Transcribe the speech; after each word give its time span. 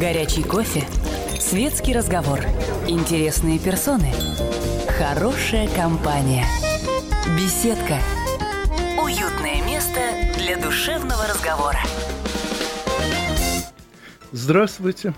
Горячий 0.00 0.42
кофе. 0.42 0.86
Светский 1.40 1.94
разговор. 1.94 2.40
Интересные 2.86 3.58
персоны. 3.58 4.12
Хорошая 4.88 5.68
компания. 5.74 6.44
Беседка. 7.34 7.98
Уютное 9.02 9.64
место 9.66 10.00
для 10.36 10.58
душевного 10.58 11.26
разговора. 11.26 11.78
Здравствуйте. 14.32 15.14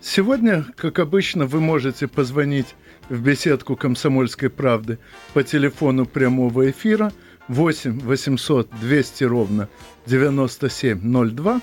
Сегодня, 0.00 0.64
как 0.74 1.00
обычно, 1.00 1.44
вы 1.44 1.60
можете 1.60 2.08
позвонить 2.08 2.76
в 3.10 3.20
беседку 3.20 3.76
«Комсомольской 3.76 4.48
правды» 4.48 4.98
по 5.34 5.42
телефону 5.42 6.06
прямого 6.06 6.70
эфира 6.70 7.12
8 7.48 8.00
800 8.00 8.70
200 8.80 9.24
ровно 9.24 9.68
9702 10.06 11.60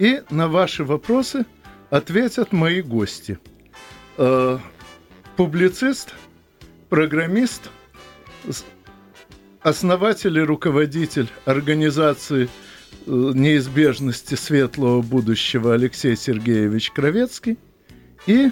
и 0.00 0.22
на 0.30 0.48
ваши 0.48 0.82
вопросы 0.82 1.46
ответят 1.92 2.52
мои 2.52 2.80
гости. 2.80 3.38
Э, 4.16 4.58
публицист, 5.36 6.14
программист, 6.88 7.70
основатель 9.60 10.38
и 10.38 10.40
руководитель 10.40 11.28
организации 11.44 12.44
э, 12.44 12.48
неизбежности 13.06 14.36
светлого 14.36 15.02
будущего 15.02 15.74
Алексей 15.74 16.16
Сергеевич 16.16 16.92
Кровецкий 16.92 17.58
и 18.26 18.50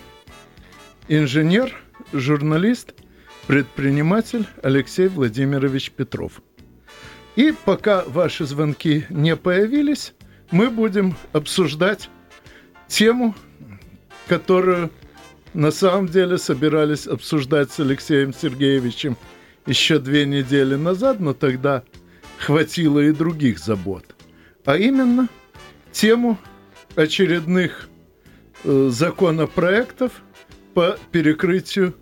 инженер, 1.09 1.75
журналист, 2.12 2.93
предприниматель 3.47 4.47
Алексей 4.62 5.09
Владимирович 5.09 5.93
Петров. 5.93 6.43
И 7.37 7.55
пока 7.65 8.05
ваши 8.05 8.45
звонки 8.45 9.07
не 9.09 9.34
появились, 9.34 10.12
мы 10.51 10.69
будем 10.69 11.17
обсуждать 11.33 12.11
тему, 12.91 13.35
которую 14.29 14.91
на 15.55 15.71
самом 15.71 16.09
деле 16.09 16.37
собирались 16.39 17.06
обсуждать 17.06 17.70
с 17.70 17.81
Алексеем 17.81 18.34
Сергеевичем 18.34 19.17
еще 19.67 19.98
две 19.98 20.27
недели 20.27 20.75
назад, 20.75 21.20
но 21.20 21.33
тогда 21.33 21.84
хватило 22.39 22.98
и 22.98 23.12
других 23.12 23.59
забот. 23.59 24.05
А 24.64 24.77
именно 24.77 25.29
тему 25.92 26.39
очередных 26.97 27.89
э, 28.64 28.89
законопроектов 28.91 30.12
по 30.75 30.97
перекрытию 31.12 31.95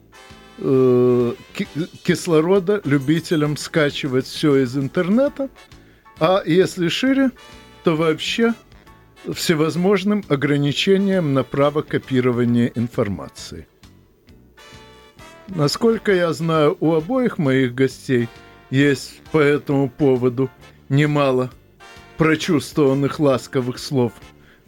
э, 0.59 1.33
кислорода 2.03 2.81
любителям 2.85 3.57
скачивать 3.57 4.27
все 4.27 4.57
из 4.57 4.77
интернета, 4.77 5.51
а 6.19 6.43
если 6.45 6.89
шире, 6.89 7.31
то 7.85 7.97
вообще 7.97 8.55
всевозможным 9.27 10.25
ограничениям 10.29 11.35
на 11.35 11.45
право 11.45 11.83
копирования 11.83 12.71
информации. 12.75 13.67
Насколько 15.49 16.13
я 16.15 16.33
знаю, 16.33 16.77
у 16.81 16.95
обоих 16.95 17.39
моих 17.39 17.75
гостей 17.75 18.29
есть 18.71 19.21
по 19.33 19.39
этому 19.39 19.89
поводу 19.89 20.51
немало 20.89 21.51
прочувствованных 22.19 23.19
ласковых 23.19 23.79
слов 23.79 24.13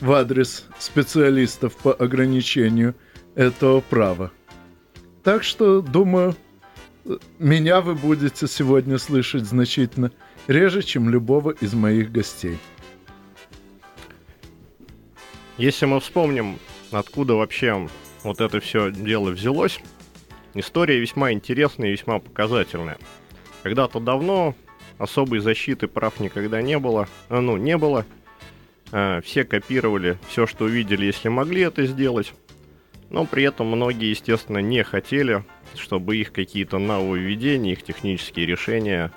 в 0.01 0.13
адрес 0.13 0.65
специалистов 0.79 1.77
по 1.77 1.93
ограничению 1.93 2.95
этого 3.35 3.81
права. 3.81 4.31
Так 5.23 5.45
что, 5.45 5.83
думаю, 5.83 6.35
меня 7.39 7.81
вы 7.81 7.95
будете 7.95 8.47
сегодня 8.47 8.99
слышать 8.99 9.45
значительно 9.45 10.13
реже, 10.47 10.83
чем 10.83 11.11
любого 11.11 11.51
из 11.51 11.75
моих 11.75 12.11
гостей. 12.11 12.59
Если 15.61 15.85
мы 15.85 16.01
вспомним, 16.01 16.59
откуда 16.91 17.35
вообще 17.35 17.87
вот 18.23 18.41
это 18.41 18.61
все 18.61 18.91
дело 18.91 19.29
взялось, 19.29 19.79
история 20.55 20.99
весьма 20.99 21.33
интересная 21.33 21.89
и 21.89 21.93
весьма 21.93 22.19
показательная. 22.19 22.97
Когда-то 23.63 24.01
давно 24.01 24.55
особой 24.97 25.41
защиты 25.41 25.87
прав 25.87 26.19
никогда 26.19 26.63
не 26.63 26.79
было, 26.79 27.11
а, 27.29 27.43
ну, 27.43 27.59
не 27.59 27.77
было. 27.77 28.07
А, 28.91 29.21
все 29.21 29.45
копировали 29.45 30.19
все, 30.31 30.47
что 30.47 30.65
увидели, 30.65 31.05
если 31.05 31.29
могли 31.29 31.61
это 31.61 31.85
сделать. 31.85 32.33
Но 33.11 33.27
при 33.27 33.43
этом 33.43 33.67
многие, 33.67 34.09
естественно, 34.09 34.61
не 34.61 34.83
хотели, 34.83 35.45
чтобы 35.77 36.17
их 36.17 36.33
какие-то 36.33 36.79
нововведения, 36.79 37.73
их 37.73 37.83
технические 37.83 38.47
решения 38.47 39.13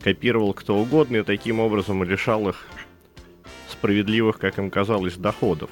копировал 0.00 0.54
кто 0.54 0.76
угодно 0.76 1.16
и 1.16 1.22
таким 1.24 1.58
образом 1.58 2.04
лишал 2.04 2.48
их 2.48 2.64
справедливых, 3.68 4.38
как 4.38 4.58
им 4.58 4.70
казалось, 4.70 5.16
доходов. 5.16 5.70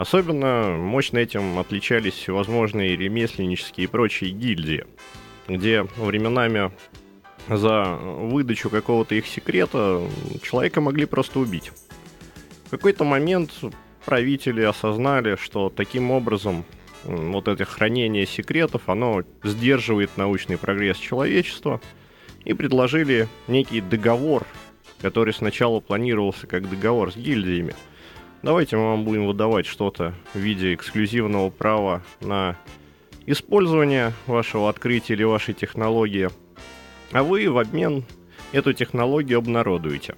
Особенно 0.00 0.78
мощно 0.78 1.18
этим 1.18 1.58
отличались 1.58 2.14
всевозможные 2.14 2.96
ремесленнические 2.96 3.84
и 3.84 3.86
прочие 3.86 4.30
гильдии, 4.30 4.86
где 5.46 5.82
временами 5.98 6.72
за 7.50 7.96
выдачу 7.96 8.70
какого-то 8.70 9.14
их 9.14 9.26
секрета 9.26 10.02
человека 10.42 10.80
могли 10.80 11.04
просто 11.04 11.38
убить. 11.38 11.70
В 12.64 12.70
какой-то 12.70 13.04
момент 13.04 13.52
правители 14.06 14.62
осознали, 14.62 15.36
что 15.36 15.68
таким 15.68 16.10
образом 16.12 16.64
вот 17.04 17.46
это 17.46 17.66
хранение 17.66 18.24
секретов, 18.24 18.88
оно 18.88 19.22
сдерживает 19.44 20.16
научный 20.16 20.56
прогресс 20.56 20.96
человечества, 20.96 21.78
и 22.46 22.54
предложили 22.54 23.28
некий 23.48 23.82
договор, 23.82 24.46
который 25.02 25.34
сначала 25.34 25.80
планировался 25.80 26.46
как 26.46 26.70
договор 26.70 27.12
с 27.12 27.16
гильдиями– 27.16 27.74
Давайте 28.42 28.76
мы 28.76 28.84
вам 28.84 29.04
будем 29.04 29.26
выдавать 29.26 29.66
что-то 29.66 30.14
в 30.32 30.38
виде 30.38 30.72
эксклюзивного 30.72 31.50
права 31.50 32.02
на 32.22 32.56
использование 33.26 34.14
вашего 34.26 34.70
открытия 34.70 35.12
или 35.12 35.24
вашей 35.24 35.52
технологии, 35.52 36.30
а 37.12 37.22
вы 37.22 37.50
в 37.50 37.58
обмен 37.58 38.02
эту 38.52 38.72
технологию 38.72 39.38
обнародуете. 39.38 40.14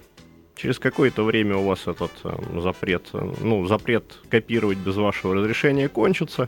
Через 0.55 0.79
какое-то 0.79 1.23
время 1.23 1.57
у 1.57 1.65
вас 1.65 1.85
этот 1.85 2.11
э, 2.23 2.61
запрет, 2.61 3.09
э, 3.11 3.33
ну, 3.41 3.65
запрет 3.67 4.19
копировать 4.29 4.77
без 4.77 4.95
вашего 4.95 5.35
разрешения 5.35 5.89
кончится, 5.89 6.47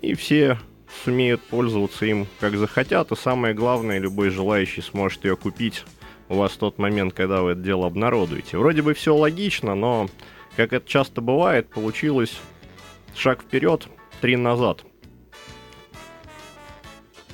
и 0.00 0.14
все 0.14 0.58
сумеют 1.04 1.40
пользоваться 1.42 2.06
им 2.06 2.26
как 2.40 2.56
захотят, 2.56 3.12
и 3.12 3.16
самое 3.16 3.54
главное, 3.54 4.00
любой 4.00 4.30
желающий 4.30 4.80
сможет 4.80 5.24
ее 5.24 5.36
купить 5.36 5.84
у 6.28 6.34
вас 6.34 6.52
в 6.52 6.58
тот 6.58 6.78
момент, 6.78 7.14
когда 7.14 7.42
вы 7.42 7.52
это 7.52 7.60
дело 7.60 7.86
обнародуете. 7.86 8.58
Вроде 8.58 8.82
бы 8.82 8.94
все 8.94 9.14
логично, 9.14 9.76
но 9.76 10.08
как 10.58 10.72
это 10.72 10.88
часто 10.88 11.20
бывает, 11.20 11.68
получилось 11.68 12.36
шаг 13.14 13.42
вперед, 13.42 13.86
три 14.20 14.36
назад. 14.36 14.84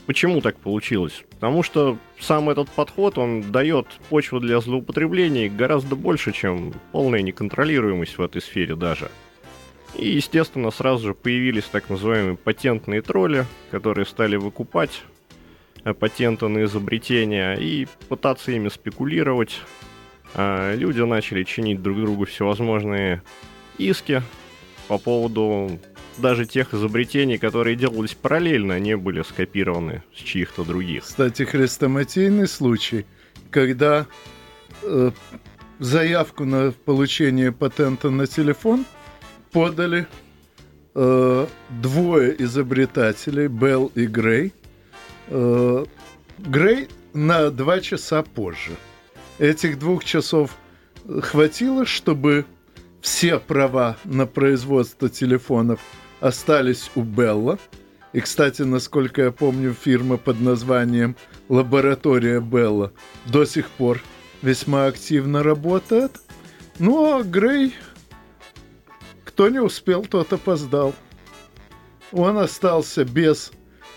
Почему 0.04 0.42
так 0.42 0.58
получилось? 0.58 1.24
Потому 1.30 1.62
что 1.62 1.96
сам 2.20 2.50
этот 2.50 2.68
подход, 2.68 3.16
он 3.16 3.50
дает 3.50 3.86
почву 4.10 4.40
для 4.40 4.60
злоупотреблений 4.60 5.48
гораздо 5.48 5.96
больше, 5.96 6.32
чем 6.32 6.74
полная 6.92 7.22
неконтролируемость 7.22 8.18
в 8.18 8.20
этой 8.20 8.42
сфере 8.42 8.76
даже. 8.76 9.10
И, 9.94 10.06
естественно, 10.06 10.70
сразу 10.70 11.06
же 11.06 11.14
появились 11.14 11.64
так 11.64 11.88
называемые 11.88 12.36
патентные 12.36 13.00
тролли, 13.00 13.46
которые 13.70 14.04
стали 14.04 14.36
выкупать 14.36 15.02
э, 15.82 15.94
патенты 15.94 16.48
на 16.48 16.64
изобретения 16.64 17.54
и 17.54 17.86
пытаться 18.10 18.52
ими 18.52 18.68
спекулировать, 18.68 19.62
люди 20.36 21.00
начали 21.00 21.44
чинить 21.44 21.82
друг 21.82 21.98
другу 22.00 22.24
всевозможные 22.24 23.22
иски 23.78 24.22
по 24.88 24.98
поводу 24.98 25.78
даже 26.18 26.46
тех 26.46 26.74
изобретений, 26.74 27.38
которые 27.38 27.76
делались 27.76 28.14
параллельно, 28.14 28.78
не 28.78 28.96
были 28.96 29.22
скопированы 29.22 30.02
с 30.14 30.18
чьих-то 30.18 30.64
других. 30.64 31.04
Кстати, 31.04 31.42
хрестоматийный 31.42 32.46
случай, 32.46 33.06
когда 33.50 34.06
э, 34.82 35.10
заявку 35.78 36.44
на 36.44 36.72
получение 36.72 37.52
патента 37.52 38.10
на 38.10 38.26
телефон 38.26 38.84
подали 39.52 40.06
э, 40.94 41.46
двое 41.82 42.42
изобретателей, 42.42 43.48
Белл 43.48 43.90
и 43.94 44.06
Грей. 44.06 44.52
Э, 45.28 45.84
Грей 46.38 46.88
на 47.12 47.50
два 47.50 47.80
часа 47.80 48.22
позже– 48.22 48.72
Этих 49.38 49.78
двух 49.78 50.04
часов 50.04 50.56
хватило, 51.22 51.84
чтобы 51.84 52.46
все 53.00 53.38
права 53.38 53.96
на 54.04 54.26
производство 54.26 55.08
телефонов 55.08 55.80
остались 56.20 56.90
у 56.94 57.02
Белла. 57.02 57.58
И, 58.12 58.20
кстати, 58.20 58.62
насколько 58.62 59.22
я 59.22 59.32
помню, 59.32 59.74
фирма 59.74 60.16
под 60.16 60.40
названием 60.40 61.16
«Лаборатория 61.48 62.40
Белла» 62.40 62.92
до 63.26 63.44
сих 63.44 63.68
пор 63.70 64.00
весьма 64.40 64.86
активно 64.86 65.42
работает. 65.42 66.12
Ну, 66.78 67.18
а 67.18 67.22
Грей, 67.24 67.74
кто 69.24 69.48
не 69.48 69.58
успел, 69.58 70.04
тот 70.04 70.32
опоздал. 70.32 70.94
Он 72.12 72.38
остался 72.38 73.04
без 73.04 73.50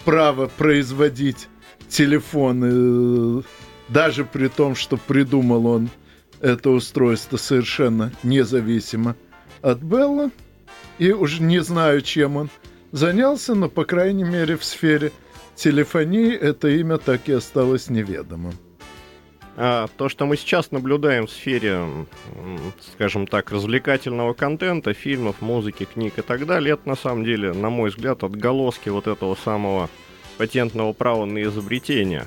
права 0.03 0.47
производить 0.47 1.47
телефоны 1.89 3.43
даже 3.89 4.25
при 4.25 4.47
том, 4.47 4.75
что 4.75 4.97
придумал 4.97 5.65
он 5.67 5.89
это 6.39 6.69
устройство 6.69 7.37
совершенно 7.37 8.11
независимо 8.23 9.15
от 9.61 9.79
Белла. 9.79 10.31
И 10.99 11.11
уж 11.11 11.39
не 11.39 11.59
знаю, 11.59 12.01
чем 12.01 12.37
он 12.37 12.49
занялся, 12.91 13.55
но, 13.55 13.69
по 13.69 13.85
крайней 13.85 14.23
мере, 14.23 14.57
в 14.57 14.63
сфере 14.63 15.11
телефонии 15.55 16.33
это 16.33 16.69
имя 16.69 16.97
так 16.97 17.27
и 17.29 17.33
осталось 17.33 17.89
неведомым. 17.89 18.53
А, 19.59 19.87
то, 19.97 20.07
что 20.07 20.27
мы 20.27 20.37
сейчас 20.37 20.69
наблюдаем 20.69 21.25
в 21.25 21.31
сфере, 21.31 21.83
скажем 22.93 23.25
так, 23.25 23.51
развлекательного 23.51 24.33
контента, 24.33 24.93
фильмов, 24.93 25.41
музыки, 25.41 25.85
книг 25.91 26.19
и 26.19 26.21
так 26.21 26.45
далее, 26.45 26.75
это 26.75 26.87
на 26.87 26.95
самом 26.95 27.23
деле, 27.23 27.53
на 27.53 27.71
мой 27.71 27.89
взгляд, 27.89 28.23
отголоски 28.23 28.89
вот 28.89 29.07
этого 29.07 29.35
самого 29.43 29.89
патентного 30.37 30.93
права 30.93 31.25
на 31.25 31.41
изобретение. 31.41 32.25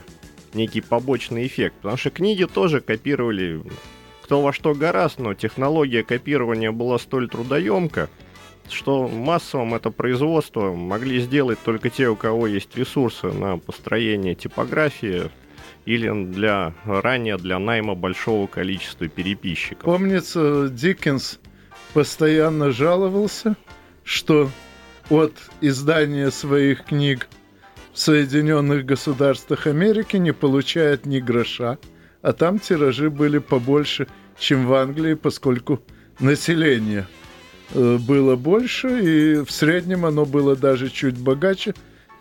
Некий 0.55 0.81
побочный 0.81 1.47
эффект. 1.47 1.77
Потому 1.77 1.97
что 1.97 2.11
книги 2.11 2.45
тоже 2.45 2.81
копировали 2.81 3.63
кто 4.31 4.43
во 4.43 4.53
что 4.53 4.75
гораст, 4.75 5.19
но 5.19 5.35
технология 5.35 6.05
копирования 6.05 6.71
была 6.71 7.01
столь 7.01 7.29
трудоемка, 7.29 8.09
что 8.69 9.09
массовым 9.09 9.75
это 9.75 9.91
производство 9.91 10.73
могли 10.73 11.19
сделать 11.19 11.59
только 11.65 11.91
те, 11.91 12.09
у 12.09 12.15
кого 12.15 12.47
есть 12.47 12.77
ресурсы 12.77 13.27
на 13.27 13.59
построение 13.59 14.37
типографии, 14.37 15.33
или 15.85 16.27
для 16.27 16.75
ранее 16.85 17.39
для 17.39 17.59
найма 17.59 17.97
большого 17.97 18.47
количества 18.47 19.09
переписчиков. 19.09 19.83
Помнится, 19.83 20.69
Диккенс 20.69 21.41
постоянно 21.93 22.71
жаловался, 22.71 23.57
что 24.05 24.49
от 25.09 25.33
издания 25.61 26.31
своих 26.31 26.85
книг 26.85 27.29
в 27.93 27.99
Соединенных 27.99 28.87
Государствах 28.87 29.67
Америки 29.67 30.17
не 30.17 30.33
получает 30.33 31.07
ни 31.07 31.19
гроша, 31.19 31.79
а 32.23 32.33
там 32.33 32.59
тиражи 32.59 33.11
были 33.11 33.39
побольше, 33.39 34.07
чем 34.39 34.67
в 34.67 34.75
Англии, 34.75 35.15
поскольку 35.15 35.83
население 36.19 37.07
э, 37.75 37.99
было 37.99 38.37
больше, 38.37 38.89
и 39.01 39.45
в 39.45 39.51
среднем 39.51 40.07
оно 40.07 40.25
было 40.25 40.57
даже 40.57 40.89
чуть 40.89 41.19
богаче, 41.19 41.75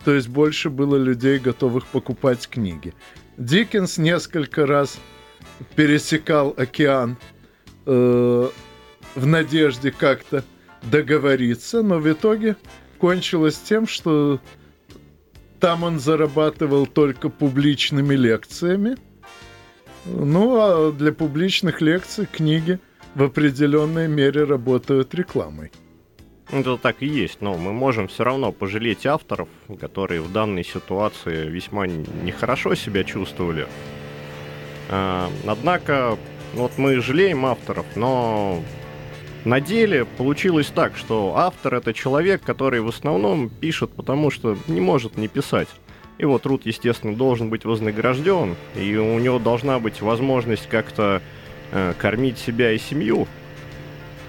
то 0.04 0.14
есть 0.14 0.28
больше 0.28 0.70
было 0.70 0.96
людей, 0.96 1.38
готовых 1.38 1.86
покупать 1.86 2.48
книги. 2.48 2.94
Диккенс 3.36 3.98
несколько 3.98 4.66
раз 4.66 4.98
пересекал 5.76 6.54
океан 6.56 7.16
э, 7.86 8.48
в 9.14 9.26
надежде 9.26 9.92
как-то 9.92 10.44
договориться, 10.82 11.82
но 11.82 11.98
в 11.98 12.10
итоге 12.10 12.56
кончилось 12.98 13.58
тем, 13.58 13.86
что 13.86 14.40
там 15.60 15.84
он 15.84 16.00
зарабатывал 16.00 16.86
только 16.86 17.28
публичными 17.28 18.14
лекциями. 18.14 18.96
Ну, 20.06 20.56
а 20.58 20.92
для 20.92 21.12
публичных 21.12 21.82
лекций 21.82 22.26
книги 22.26 22.78
в 23.14 23.22
определенной 23.22 24.08
мере 24.08 24.44
работают 24.44 25.14
рекламой. 25.14 25.70
Это 26.50 26.76
так 26.78 26.96
и 27.02 27.06
есть, 27.06 27.40
но 27.42 27.54
мы 27.54 27.72
можем 27.72 28.08
все 28.08 28.24
равно 28.24 28.50
пожалеть 28.50 29.06
авторов, 29.06 29.48
которые 29.78 30.20
в 30.20 30.32
данной 30.32 30.64
ситуации 30.64 31.48
весьма 31.48 31.86
нехорошо 31.86 32.74
себя 32.74 33.04
чувствовали. 33.04 33.68
А, 34.88 35.30
однако, 35.46 36.18
вот 36.54 36.72
мы 36.76 37.00
жалеем 37.00 37.46
авторов, 37.46 37.86
но 37.94 38.64
на 39.44 39.60
деле 39.60 40.04
получилось 40.04 40.70
так, 40.74 40.96
что 40.96 41.34
автор 41.36 41.74
это 41.76 41.92
человек, 41.92 42.42
который 42.42 42.80
в 42.80 42.88
основном 42.88 43.48
пишет, 43.48 43.90
потому 43.90 44.30
что 44.30 44.56
не 44.66 44.80
может 44.80 45.16
не 45.16 45.28
писать. 45.28 45.68
Его 46.18 46.38
труд, 46.38 46.62
естественно, 46.66 47.16
должен 47.16 47.48
быть 47.48 47.64
вознагражден, 47.64 48.56
и 48.76 48.96
у 48.96 49.18
него 49.18 49.38
должна 49.38 49.78
быть 49.78 50.02
возможность 50.02 50.68
как-то 50.68 51.22
э, 51.72 51.94
кормить 51.98 52.38
себя 52.38 52.72
и 52.72 52.78
семью. 52.78 53.26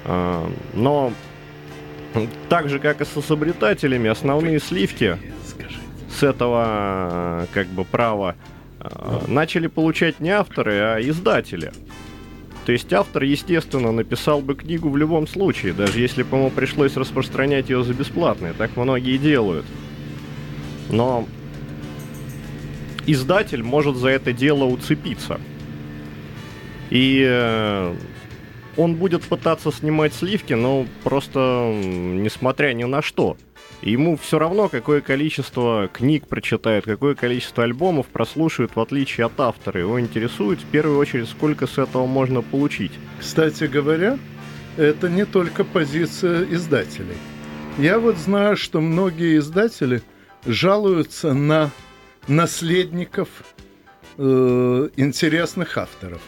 Э, 0.06 0.48
но 0.74 1.12
так 2.50 2.70
же, 2.70 2.80
как 2.80 3.02
и 3.02 3.06
с 3.06 3.18
изобретателями, 3.18 4.10
основные 4.10 4.60
сливки 4.60 5.18
с 6.10 6.24
этого 6.24 7.48
как 7.54 7.68
бы 7.68 7.86
права 7.86 8.36
а, 8.80 9.24
начали 9.28 9.68
получать 9.68 10.20
не 10.20 10.30
авторы, 10.30 10.74
а 10.74 11.00
издатели. 11.00 11.72
То 12.72 12.74
есть 12.74 12.94
автор, 12.94 13.24
естественно, 13.24 13.92
написал 13.92 14.40
бы 14.40 14.56
книгу 14.56 14.88
в 14.88 14.96
любом 14.96 15.28
случае, 15.28 15.74
даже 15.74 16.00
если 16.00 16.24
бы 16.24 16.38
ему 16.38 16.50
пришлось 16.50 16.96
распространять 16.96 17.70
ее 17.70 17.84
за 17.84 17.94
бесплатно. 17.94 18.54
Так 18.58 18.78
многие 18.78 19.18
делают. 19.18 19.66
Но 20.90 21.28
издатель 23.06 23.62
может 23.62 23.98
за 23.98 24.08
это 24.08 24.32
дело 24.32 24.64
уцепиться. 24.64 25.42
И 26.92 27.22
э, 27.28 27.94
он 28.78 28.96
будет 28.96 29.24
пытаться 29.24 29.70
снимать 29.74 30.14
сливки, 30.14 30.54
но 30.54 30.86
просто 31.04 31.78
несмотря 31.78 32.72
ни 32.72 32.86
на 32.86 33.02
что. 33.02 33.36
Ему 33.82 34.16
все 34.16 34.38
равно, 34.38 34.70
какое 34.70 35.02
количество 35.02 35.90
книг 35.92 36.28
прочитает, 36.28 36.86
какое 36.86 37.16
количество 37.16 37.64
альбомов 37.64 38.08
прослушает, 38.08 38.76
в 38.76 38.80
отличие 38.80 39.26
от 39.26 39.40
автора. 39.40 39.80
Его 39.80 40.00
интересует 40.00 40.60
в 40.60 40.66
первую 40.66 41.00
очередь, 41.00 41.28
сколько 41.30 41.66
с 41.66 41.80
этого 41.80 42.06
можно 42.06 42.42
получить. 42.44 42.92
Кстати 43.20 43.64
говоря, 43.64 44.20
это 44.78 45.10
не 45.10 45.26
только 45.26 45.64
позиция 45.64 46.44
издателей. 46.44 47.18
Я 47.80 48.00
вот 48.00 48.18
знаю, 48.18 48.56
что 48.56 48.82
многие 48.82 49.38
издатели 49.38 50.04
жалуются 50.46 51.34
на 51.34 51.72
наследников 52.28 53.30
э, 54.18 54.90
интересных 54.96 55.78
авторов. 55.78 56.22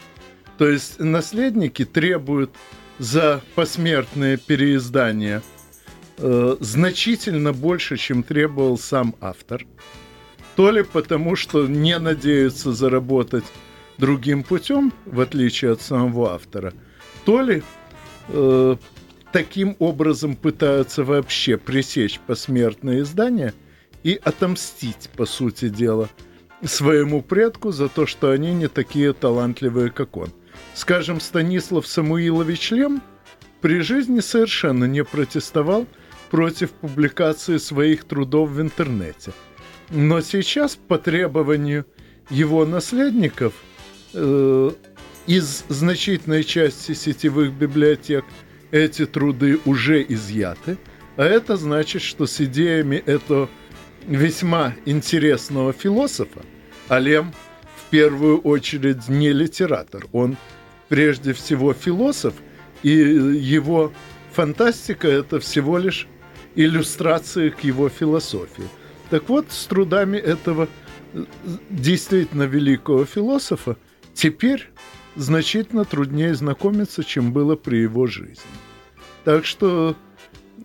То 0.58 0.68
есть 0.68 1.00
наследники 1.00 1.86
требуют 1.86 2.52
за 2.98 3.42
посмертное 3.56 4.38
переиздание 4.38 5.42
э, 6.18 6.58
значительно 6.60 7.54
больше, 7.54 7.98
чем 7.98 8.24
требовал 8.24 8.78
сам 8.78 9.16
автор. 9.22 9.66
То 10.56 10.72
ли 10.72 10.84
потому, 10.84 11.36
что 11.36 11.68
не 11.68 11.98
надеются 11.98 12.74
заработать 12.74 13.46
другим 13.98 14.44
путем, 14.44 14.94
в 15.06 15.20
отличие 15.20 15.72
от 15.72 15.82
самого 15.82 16.34
автора, 16.34 16.74
то 17.26 17.42
ли 17.42 17.64
э, 18.30 18.76
таким 19.32 19.76
образом 19.80 20.36
пытаются 20.36 21.04
вообще 21.04 21.58
пресечь 21.58 22.20
посмертное 22.20 23.02
издание 23.02 23.54
и 24.04 24.20
отомстить, 24.24 25.10
по 25.16 25.26
сути 25.26 25.70
дела, 25.70 26.10
своему 26.64 27.22
предку 27.22 27.72
за 27.72 27.90
то, 27.90 28.06
что 28.06 28.32
они 28.32 28.54
не 28.54 28.68
такие 28.68 29.14
талантливые, 29.14 29.90
как 29.90 30.18
он. 30.18 30.30
Скажем, 30.74 31.20
Станислав 31.20 31.88
Самуилович 31.88 32.72
Лем 32.72 33.02
при 33.62 33.80
жизни 33.80 34.20
совершенно 34.20 34.86
не 34.86 35.04
протестовал 35.04 35.88
против 36.34 36.72
публикации 36.72 37.58
своих 37.58 38.06
трудов 38.06 38.50
в 38.50 38.60
интернете. 38.60 39.34
Но 39.92 40.20
сейчас 40.22 40.76
по 40.76 40.98
требованию 40.98 41.86
его 42.32 42.66
наследников 42.66 43.54
э, 44.16 44.72
из 45.28 45.64
значительной 45.70 46.44
части 46.44 46.94
сетевых 46.94 47.54
библиотек 47.54 48.26
эти 48.72 49.06
труды 49.06 49.60
уже 49.66 50.04
изъяты, 50.10 50.80
а 51.18 51.24
это 51.24 51.56
значит, 51.56 52.02
что 52.02 52.26
с 52.26 52.42
идеями 52.42 52.96
этого 52.96 53.48
весьма 54.08 54.74
интересного 54.88 55.72
философа, 55.72 56.42
а 56.88 56.98
Лем 56.98 57.32
в 57.76 57.92
первую 57.92 58.40
очередь 58.40 59.08
не 59.08 59.32
литератор, 59.34 60.08
он 60.12 60.38
прежде 60.90 61.34
всего 61.34 61.74
философ, 61.74 62.34
и 62.82 62.90
его 62.90 63.94
фантастика– 64.32 65.08
это 65.10 65.40
всего 65.40 65.78
лишь 65.78 66.08
иллюстрации 66.56 67.50
к 67.50 67.62
его 67.62 67.90
философии. 67.90 68.68
Так 69.10 69.30
вот, 69.30 69.48
с 69.50 69.66
трудами 69.66 70.18
этого 70.18 70.68
э, 71.14 71.26
действительно 71.70 72.44
великого 72.44 73.06
философа 73.06 73.78
теперь 74.14 74.70
значительно 75.16 75.86
труднее 75.86 76.34
знакомиться, 76.36 77.04
чем 77.04 77.32
было 77.34 77.56
при 77.56 77.78
его 77.78 78.08
жизни. 78.08 78.44
Так 79.24 79.46
что 79.46 79.96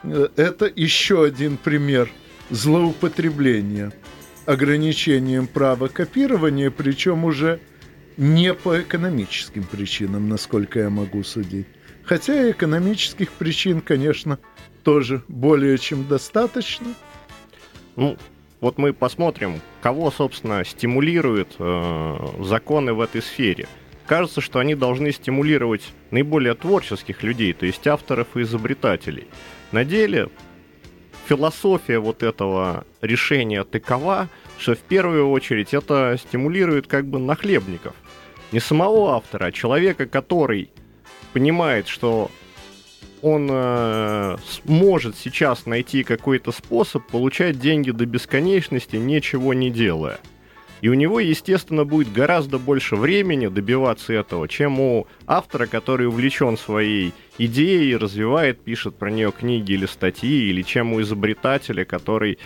э, 0.03 0.29
это 0.37 0.71
еще 0.75 1.25
один 1.25 1.57
пример 1.57 2.11
злоупотребления 2.51 3.93
ограничением 4.47 5.47
права 5.47 5.89
копирования, 5.89 6.71
причем 6.71 7.25
уже 7.25 7.61
не 8.17 8.55
по 8.55 8.81
экономическим 8.81 9.63
причинам, 9.63 10.29
насколько 10.29 10.81
я 10.81 10.91
могу 10.91 11.23
судить. 11.23 11.67
Хотя 12.03 12.51
экономических 12.51 13.31
причин, 13.33 13.83
конечно, 13.83 14.39
тоже 14.89 15.21
более 15.29 15.77
чем 15.77 16.09
достаточно. 16.09 16.95
Ну, 17.97 18.17
вот 18.63 18.79
мы 18.79 18.95
посмотрим, 18.95 19.61
кого, 19.83 20.11
собственно, 20.11 20.65
стимулируют 20.65 21.57
э, 21.59 22.17
законы 22.41 22.95
в 22.95 23.03
этой 23.03 23.21
сфере. 23.21 23.69
Кажется, 24.07 24.41
что 24.41 24.61
они 24.61 24.75
должны 24.75 25.13
стимулировать 25.13 25.83
наиболее 26.11 26.55
творческих 26.55 27.23
людей, 27.23 27.53
то 27.53 27.67
есть 27.67 27.87
авторов 27.87 28.29
и 28.35 28.41
изобретателей. 28.41 29.27
На 29.73 29.85
деле 29.85 30.31
философия 31.27 31.99
вот 31.99 32.23
этого 32.23 32.87
решения 33.03 33.65
такова, 33.65 34.31
что 34.59 34.75
в 34.75 34.79
первую 34.79 35.29
очередь 35.29 35.75
это 35.75 36.17
стимулирует 36.19 36.87
как 36.87 37.05
бы 37.05 37.19
нахлебников– 37.19 37.95
не 38.53 38.61
самого 38.61 39.17
автора, 39.17 39.45
а 39.45 39.53
человека, 39.53 40.07
который 40.07 40.71
понимает, 41.35 41.89
что 41.89 42.31
он 43.23 43.49
э, 43.51 44.37
может 44.65 45.17
сейчас 45.17 45.67
найти 45.67 46.03
какой-то 46.03 46.53
способ 46.53 47.07
получать 47.07 47.59
деньги 47.59 47.91
до 47.91 48.07
бесконечности, 48.07 48.97
ничего 48.97 49.55
не 49.55 49.71
делая. 49.71 50.19
И 50.81 50.89
у 50.89 50.95
него, 50.95 51.19
естественно, 51.19 51.85
будет 51.85 52.13
гораздо 52.13 52.59
больше 52.59 52.95
времени 52.95 53.49
добиваться 53.49 54.13
этого, 54.13 54.47
чем 54.47 54.79
у 54.81 55.07
автора, 55.27 55.67
который 55.67 56.07
увлечен 56.07 56.57
своей 56.57 57.13
идеей, 57.37 57.97
развивает, 57.97 58.63
пишет 58.63 58.95
про 58.95 59.11
нее 59.11 59.33
книги 59.33 59.73
или 59.73 59.87
статьи, 59.87 60.49
или 60.51 60.63
чем 60.63 60.93
у 60.93 61.01
изобретателя, 61.01 61.85
который 61.85 62.39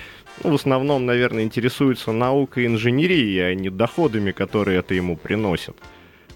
ну, 0.42 0.50
в 0.50 0.54
основном, 0.54 1.04
наверное, 1.04 1.42
интересуется 1.42 2.12
наукой 2.12 2.64
и 2.64 2.66
инженерией, 2.66 3.50
а 3.50 3.54
не 3.54 3.68
доходами, 3.70 4.32
которые 4.32 4.78
это 4.78 4.94
ему 4.94 5.16
приносит. 5.16 5.76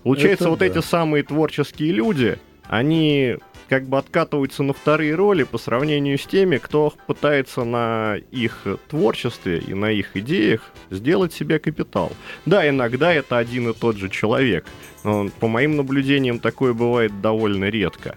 Получается, 0.03 0.45
это 0.45 0.51
вот 0.51 0.59
да. 0.61 0.67
эти 0.67 0.81
самые 0.81 1.25
творческие 1.25 1.93
люди, 1.93 2.39
они 2.69 3.37
как 3.69 3.85
бы 3.85 3.99
откатываются 3.99 4.63
на 4.63 4.73
вторые 4.73 5.15
роли 5.15 5.43
по 5.43 5.59
сравнению 5.59 6.19
с 6.19 6.27
теми, 6.27 6.59
кто 6.59 6.93
пытается 7.07 7.65
на 7.65 8.17
их 8.31 8.67
творчестве 8.89 9.59
и 9.59 9.75
на 9.75 9.91
их 9.91 10.17
идеях 10.17 10.61
сделать 10.91 11.33
себе 11.33 11.59
капитал. 11.59 12.13
Да, 12.45 12.69
иногда 12.69 13.13
это 13.13 13.39
один 13.39 13.71
и 13.71 13.75
тот 13.75 13.97
же 13.97 14.09
человек, 14.09 14.65
но 15.05 15.29
по 15.41 15.49
моим 15.49 15.77
наблюдениям 15.77 16.39
такое 16.39 16.73
бывает 16.73 17.21
довольно 17.21 17.69
редко. 17.69 18.17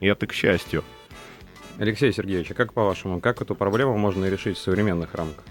И 0.00 0.06
это 0.06 0.26
к 0.26 0.32
счастью. 0.32 0.84
Алексей 1.78 2.12
Сергеевич, 2.12 2.50
а 2.50 2.54
как 2.54 2.72
по-вашему, 2.72 3.20
как 3.20 3.40
эту 3.40 3.54
проблему 3.54 3.96
можно 3.96 4.24
решить 4.28 4.58
в 4.58 4.60
современных 4.60 5.14
рамках? 5.14 5.44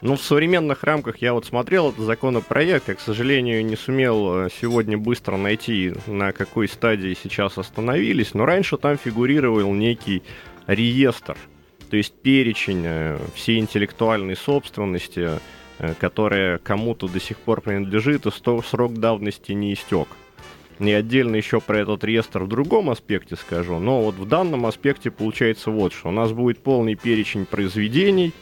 Ну, 0.00 0.14
в 0.14 0.22
современных 0.22 0.84
рамках 0.84 1.16
я 1.22 1.34
вот 1.34 1.44
смотрел 1.44 1.90
этот 1.90 2.04
законопроект, 2.04 2.88
я, 2.88 2.94
к 2.94 3.00
сожалению, 3.00 3.64
не 3.64 3.74
сумел 3.74 4.44
э, 4.44 4.48
сегодня 4.60 4.96
быстро 4.96 5.36
найти, 5.36 5.92
на 6.06 6.30
какой 6.30 6.68
стадии 6.68 7.16
сейчас 7.20 7.58
остановились, 7.58 8.32
но 8.32 8.46
раньше 8.46 8.76
там 8.76 8.96
фигурировал 8.96 9.74
некий 9.74 10.22
реестр, 10.68 11.36
то 11.90 11.96
есть 11.96 12.14
перечень 12.14 12.84
э, 12.84 13.18
всей 13.34 13.58
интеллектуальной 13.58 14.36
собственности, 14.36 15.30
э, 15.80 15.94
которая 15.98 16.58
кому-то 16.58 17.08
до 17.08 17.18
сих 17.18 17.38
пор 17.38 17.60
принадлежит, 17.60 18.24
и 18.26 18.30
срок 18.30 18.94
давности 18.94 19.50
не 19.50 19.72
истек. 19.72 20.06
И 20.78 20.92
отдельно 20.92 21.34
еще 21.34 21.60
про 21.60 21.80
этот 21.80 22.04
реестр 22.04 22.44
в 22.44 22.48
другом 22.48 22.90
аспекте 22.90 23.34
скажу, 23.34 23.80
но 23.80 24.02
вот 24.02 24.14
в 24.14 24.26
данном 24.26 24.64
аспекте 24.64 25.10
получается 25.10 25.72
вот 25.72 25.92
что. 25.92 26.10
У 26.10 26.12
нас 26.12 26.30
будет 26.30 26.60
полный 26.60 26.94
перечень 26.94 27.46
произведений, 27.46 28.32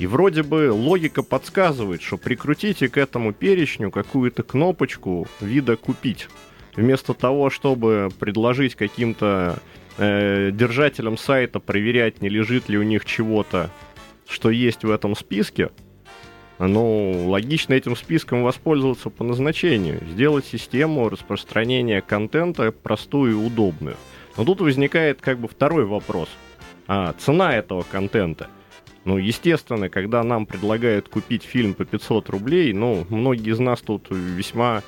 и 0.00 0.06
вроде 0.06 0.42
бы 0.42 0.72
логика 0.72 1.22
подсказывает, 1.22 2.00
что 2.00 2.16
прикрутите 2.16 2.88
к 2.88 2.96
этому 2.96 3.34
перечню 3.34 3.90
какую-то 3.90 4.42
кнопочку 4.42 5.28
вида 5.42 5.76
«Купить». 5.76 6.28
Вместо 6.74 7.12
того, 7.12 7.50
чтобы 7.50 8.08
предложить 8.18 8.76
каким-то 8.76 9.58
э, 9.98 10.52
держателям 10.52 11.18
сайта 11.18 11.60
проверять, 11.60 12.22
не 12.22 12.30
лежит 12.30 12.70
ли 12.70 12.78
у 12.78 12.82
них 12.82 13.04
чего-то, 13.04 13.70
что 14.26 14.48
есть 14.48 14.84
в 14.84 14.90
этом 14.90 15.14
списке, 15.14 15.68
ну, 16.58 17.28
логично 17.28 17.74
этим 17.74 17.94
списком 17.94 18.42
воспользоваться 18.42 19.10
по 19.10 19.22
назначению, 19.22 20.00
сделать 20.12 20.46
систему 20.46 21.10
распространения 21.10 22.00
контента 22.00 22.72
простую 22.72 23.32
и 23.32 23.46
удобную. 23.46 23.96
Но 24.38 24.46
тут 24.46 24.62
возникает 24.62 25.20
как 25.20 25.38
бы 25.38 25.46
второй 25.46 25.84
вопрос. 25.84 26.30
А, 26.86 27.12
цена 27.18 27.54
этого 27.54 27.82
контента– 27.82 28.48
ну, 29.04 29.16
естественно, 29.16 29.88
когда 29.88 30.22
нам 30.22 30.46
предлагают 30.46 31.08
купить 31.08 31.42
фильм 31.42 31.74
по 31.74 31.84
500 31.84 32.28
рублей, 32.28 32.72
ну, 32.72 33.06
многие 33.08 33.52
из 33.52 33.58
нас 33.58 33.80
тут 33.80 34.08
весьма 34.10 34.82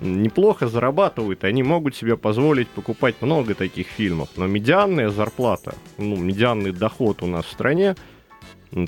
неплохо 0.00 0.68
зарабатывают, 0.68 1.44
они 1.44 1.62
могут 1.62 1.96
себе 1.96 2.16
позволить 2.16 2.68
покупать 2.68 3.16
много 3.20 3.54
таких 3.54 3.88
фильмов. 3.88 4.28
Но 4.36 4.46
медианная 4.46 5.10
зарплата, 5.10 5.74
ну, 5.98 6.16
медианный 6.16 6.72
доход 6.72 7.22
у 7.22 7.26
нас 7.26 7.46
в 7.46 7.52
стране 7.52 7.96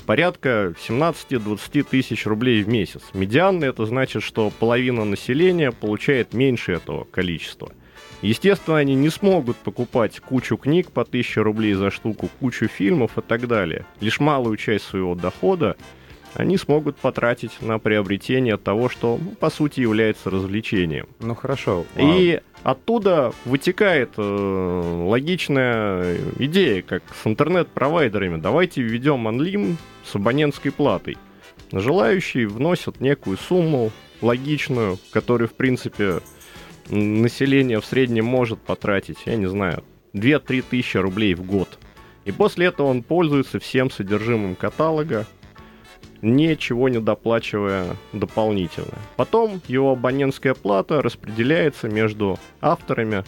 порядка 0.05 0.73
17-20 0.87 1.83
тысяч 1.83 2.25
рублей 2.25 2.63
в 2.63 2.69
месяц. 2.69 3.01
Медианный 3.13 3.69
это 3.69 3.85
значит, 3.85 4.23
что 4.23 4.51
половина 4.59 5.05
населения 5.05 5.71
получает 5.71 6.33
меньше 6.33 6.73
этого 6.73 7.05
количества. 7.05 7.71
Естественно, 8.21 8.77
они 8.77 8.95
не 8.95 9.09
смогут 9.09 9.57
покупать 9.57 10.19
кучу 10.19 10.57
книг 10.57 10.91
по 10.91 11.03
1000 11.03 11.41
рублей 11.43 11.73
за 11.73 11.89
штуку, 11.89 12.29
кучу 12.39 12.67
фильмов 12.67 13.17
и 13.17 13.21
так 13.21 13.47
далее. 13.47 13.85
Лишь 14.01 14.19
малую 14.19 14.57
часть 14.57 14.85
своего 14.85 15.15
дохода 15.15 15.77
они 16.35 16.57
смогут 16.57 16.97
потратить 16.97 17.61
на 17.61 17.79
приобретение 17.79 18.57
того, 18.57 18.89
что, 18.89 19.17
ну, 19.21 19.31
по 19.31 19.49
сути, 19.49 19.79
является 19.79 20.29
развлечением. 20.29 21.07
Ну 21.19 21.33
хорошо. 21.33 21.85
И 21.97 22.39
оттуда 22.63 23.33
вытекает 23.45 24.11
э, 24.17 25.03
логичная 25.07 26.17
идея, 26.37 26.81
как 26.81 27.03
с 27.21 27.25
интернет-провайдерами. 27.25 28.39
Давайте 28.39 28.81
введем 28.81 29.27
анлим 29.27 29.77
с 30.05 30.15
абонентской 30.15 30.71
платой. 30.71 31.17
Желающие 31.71 32.47
вносят 32.47 32.99
некую 32.99 33.37
сумму 33.37 33.91
логичную, 34.21 34.97
которую, 35.11 35.47
в 35.47 35.53
принципе, 35.53 36.19
население 36.89 37.79
в 37.79 37.85
среднем 37.85 38.25
может 38.25 38.59
потратить, 38.59 39.19
я 39.25 39.35
не 39.35 39.47
знаю, 39.47 39.83
2-3 40.13 40.63
тысячи 40.69 40.97
рублей 40.97 41.33
в 41.33 41.43
год. 41.43 41.77
И 42.25 42.31
после 42.31 42.67
этого 42.67 42.87
он 42.87 43.03
пользуется 43.03 43.59
всем 43.59 43.89
содержимым 43.89 44.55
каталога, 44.55 45.25
ничего 46.21 46.89
не 46.89 46.99
доплачивая 46.99 47.95
дополнительно. 48.13 48.97
Потом 49.15 49.61
его 49.67 49.91
абонентская 49.91 50.53
плата 50.53 51.01
распределяется 51.01 51.87
между 51.87 52.37
авторами 52.61 53.23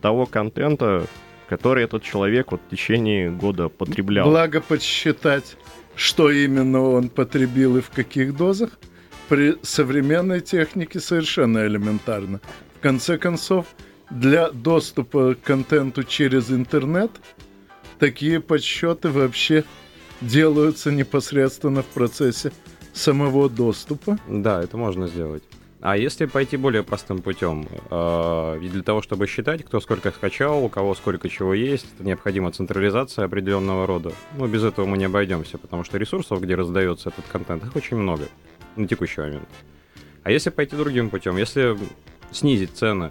того 0.00 0.26
контента, 0.26 1.06
который 1.48 1.84
этот 1.84 2.02
человек 2.02 2.52
вот 2.52 2.60
в 2.66 2.70
течение 2.70 3.30
года 3.30 3.68
потреблял. 3.68 4.28
Благо 4.28 4.60
подсчитать, 4.60 5.56
что 5.94 6.30
именно 6.30 6.82
он 6.82 7.08
потребил 7.08 7.76
и 7.78 7.80
в 7.80 7.90
каких 7.90 8.36
дозах, 8.36 8.78
при 9.28 9.56
современной 9.62 10.40
технике 10.40 11.00
совершенно 11.00 11.66
элементарно. 11.66 12.40
Конце 12.80 13.18
концов, 13.18 13.66
для 14.10 14.50
доступа 14.50 15.34
к 15.34 15.42
контенту 15.42 16.04
через 16.04 16.50
интернет 16.50 17.10
такие 17.98 18.40
подсчеты 18.40 19.10
вообще 19.10 19.64
делаются 20.20 20.90
непосредственно 20.90 21.82
в 21.82 21.86
процессе 21.86 22.52
самого 22.92 23.48
доступа. 23.50 24.18
Да, 24.28 24.62
это 24.62 24.76
можно 24.76 25.08
сделать. 25.08 25.42
А 25.80 25.96
если 25.96 26.26
пойти 26.26 26.56
более 26.56 26.82
простым 26.82 27.22
путем, 27.22 27.68
э, 27.90 28.58
для 28.60 28.82
того, 28.82 29.00
чтобы 29.00 29.28
считать, 29.28 29.64
кто 29.64 29.80
сколько 29.80 30.10
скачал, 30.10 30.64
у 30.64 30.68
кого 30.68 30.94
сколько 30.96 31.28
чего 31.28 31.54
есть, 31.54 31.86
необходима 32.00 32.50
централизация 32.50 33.24
определенного 33.24 33.86
рода. 33.86 34.12
Но 34.36 34.48
без 34.48 34.64
этого 34.64 34.86
мы 34.86 34.98
не 34.98 35.04
обойдемся, 35.04 35.56
потому 35.56 35.84
что 35.84 35.96
ресурсов, 35.98 36.40
где 36.40 36.56
раздается 36.56 37.10
этот 37.10 37.26
контент, 37.30 37.64
их 37.64 37.76
очень 37.76 37.96
много 37.96 38.24
на 38.74 38.88
текущий 38.88 39.20
момент. 39.20 39.48
А 40.24 40.32
если 40.32 40.50
пойти 40.50 40.74
другим 40.74 41.10
путем, 41.10 41.36
если 41.36 41.76
снизить 42.32 42.76
цены, 42.76 43.10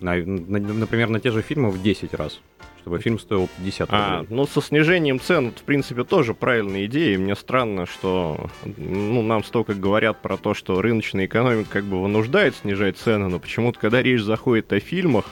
на, 0.00 0.16
на, 0.16 0.58
например, 0.58 1.08
на 1.08 1.20
те 1.20 1.30
же 1.30 1.42
фильмы 1.42 1.70
в 1.70 1.82
10 1.82 2.14
раз, 2.14 2.40
чтобы 2.80 2.98
фильм 2.98 3.18
стоил 3.18 3.48
50 3.58 3.88
а, 3.90 4.18
рублей. 4.18 4.36
ну, 4.36 4.46
со 4.46 4.60
снижением 4.60 5.20
цен, 5.20 5.48
это, 5.48 5.60
в 5.60 5.62
принципе, 5.62 6.04
тоже 6.04 6.34
правильная 6.34 6.86
идея. 6.86 7.18
Мне 7.18 7.36
странно, 7.36 7.86
что 7.86 8.50
ну, 8.76 9.22
нам 9.22 9.44
столько 9.44 9.74
говорят 9.74 10.20
про 10.20 10.36
то, 10.36 10.54
что 10.54 10.82
рыночная 10.82 11.26
экономика 11.26 11.70
как 11.70 11.84
бы 11.84 12.02
вынуждает 12.02 12.56
снижать 12.56 12.98
цены, 12.98 13.28
но 13.28 13.38
почему-то, 13.38 13.78
когда 13.78 14.02
речь 14.02 14.22
заходит 14.22 14.72
о 14.72 14.80
фильмах, 14.80 15.26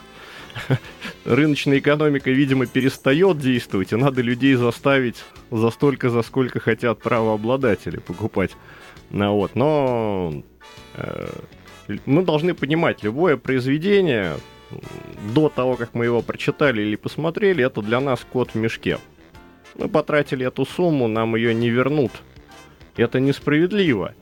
рыночная 1.24 1.78
экономика, 1.78 2.30
видимо, 2.30 2.66
перестает 2.66 3.38
действовать, 3.38 3.92
и 3.92 3.96
надо 3.96 4.22
людей 4.22 4.54
заставить 4.54 5.24
за 5.50 5.70
столько, 5.70 6.10
за 6.10 6.22
сколько 6.22 6.60
хотят 6.60 7.00
правообладатели 7.00 7.98
покупать. 7.98 8.52
Ну, 9.10 9.34
вот. 9.34 9.56
Но 9.56 10.42
э, 10.94 11.28
мы 12.06 12.22
должны 12.22 12.54
понимать, 12.54 13.02
любое 13.02 13.36
произведение 13.36 14.36
до 15.34 15.48
того, 15.48 15.76
как 15.76 15.94
мы 15.94 16.04
его 16.04 16.22
прочитали 16.22 16.82
или 16.82 16.96
посмотрели, 16.96 17.64
это 17.64 17.82
для 17.82 18.00
нас 18.00 18.24
кот 18.32 18.50
в 18.50 18.54
мешке. 18.54 18.98
Мы 19.76 19.88
потратили 19.88 20.46
эту 20.46 20.66
сумму, 20.66 21.08
нам 21.08 21.36
ее 21.36 21.54
не 21.54 21.70
вернут. 21.70 22.12
Это 22.96 23.20
несправедливо. 23.20 24.14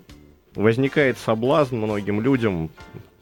Возникает 0.55 1.19
соблазн 1.19 1.77
многим 1.77 2.21
людям 2.21 2.71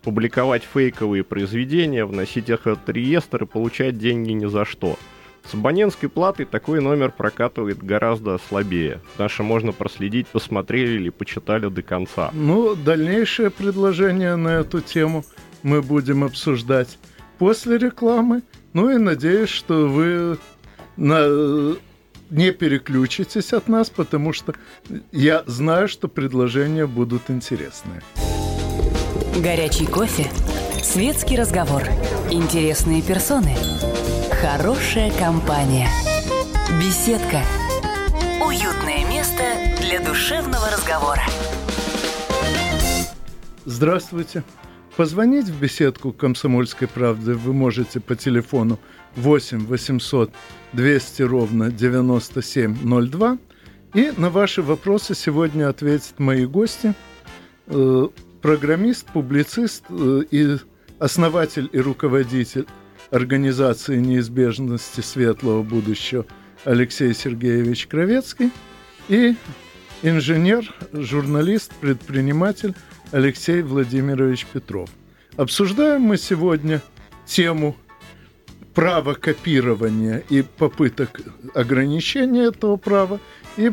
публиковать 0.03 0.63
фейковые 0.63 1.25
произведения, 1.25 2.05
вносить 2.05 2.49
их 2.49 2.67
в 2.67 2.79
реестр 2.87 3.45
и 3.45 3.47
получать 3.47 3.99
деньги 3.99 4.31
ни 4.33 4.47
за 4.47 4.65
что. 4.65 4.97
С 5.51 5.55
абонентской 5.55 6.09
платой 6.09 6.45
такой 6.45 6.81
номер 6.81 7.13
прокатывает 7.13 7.83
гораздо 7.83 8.39
слабее. 8.49 9.01
Наше 9.17 9.45
можно 9.45 9.73
проследить, 9.73 10.27
посмотрели 10.27 10.95
или 10.95 11.11
почитали 11.11 11.69
до 11.69 11.83
конца. 11.83 12.31
Ну, 12.33 12.75
дальнейшее 12.75 13.51
предложение 13.51 14.35
на 14.35 14.49
эту 14.49 14.81
тему 14.81 15.25
мы 15.63 15.83
будем 15.83 16.25
обсуждать 16.25 16.99
после 17.39 17.79
рекламы. 17.79 18.43
Ну 18.73 18.91
и 18.91 18.99
надеюсь, 18.99 19.49
что 19.49 19.87
вы 19.87 20.39
на... 20.97 21.77
не 22.31 22.51
переключитесь 22.51 23.53
от 23.53 23.69
нас, 23.69 23.89
потому 23.89 24.33
что 24.33 24.53
я 25.13 25.45
знаю, 25.47 25.87
что 25.87 26.09
предложения 26.09 26.87
будут 26.87 27.31
интересные. 27.31 28.03
Горячий 29.37 29.87
кофе, 29.87 30.27
светский 30.83 31.37
разговор, 31.37 31.85
интересные 32.33 33.01
персоны– 33.01 33.55
Хорошая 34.41 35.11
компания– 35.19 35.89
Беседка. 36.79 37.41
Уютное 38.45 39.09
место 39.09 39.43
для 39.81 39.99
душевного 40.01 40.71
разговора. 40.71 41.23
Здравствуйте. 43.65 44.43
Позвонить 44.95 45.49
в 45.49 45.59
беседку 45.59 46.13
«Комсомольской 46.13 46.87
правды» 46.87 47.35
вы 47.35 47.55
можете 47.55 47.99
по 47.99 48.15
телефону 48.15 48.79
8 49.17 49.65
800 49.67 50.31
200 50.75 51.23
ровно 51.23 51.71
9702. 51.71 53.39
И 53.95 54.13
на 54.19 54.29
ваши 54.29 54.61
вопросы 54.61 55.15
сегодня 55.15 55.71
ответят 55.71 56.19
мои 56.19 56.45
гости. 56.45 56.93
Э, 57.69 58.09
программист, 58.43 59.07
публицист 59.07 59.85
э, 59.89 60.23
и 60.31 60.59
основатель 60.99 61.71
и 61.73 61.79
руководитель 61.81 62.67
организации 63.11 63.99
неизбежности 63.99 65.01
светлого 65.01 65.63
будущего 65.63 66.27
Алексей 66.65 67.15
Сергеевич 67.15 67.87
Кровецкий 67.87 68.51
и 69.09 69.37
инженер, 70.03 70.75
журналист, 70.93 71.73
предприниматель 71.81 72.75
Алексей 73.13 73.63
Владимирович 73.63 74.47
Петров. 74.47 74.91
Обсуждаем 75.37 76.03
мы 76.03 76.17
сегодня 76.17 76.83
тему 77.27 77.77
права 78.75 79.15
копирования 79.15 80.23
и 80.29 80.43
попыток 80.43 81.21
ограничения 81.55 82.45
этого 82.45 82.77
права. 82.77 83.21
И 83.57 83.73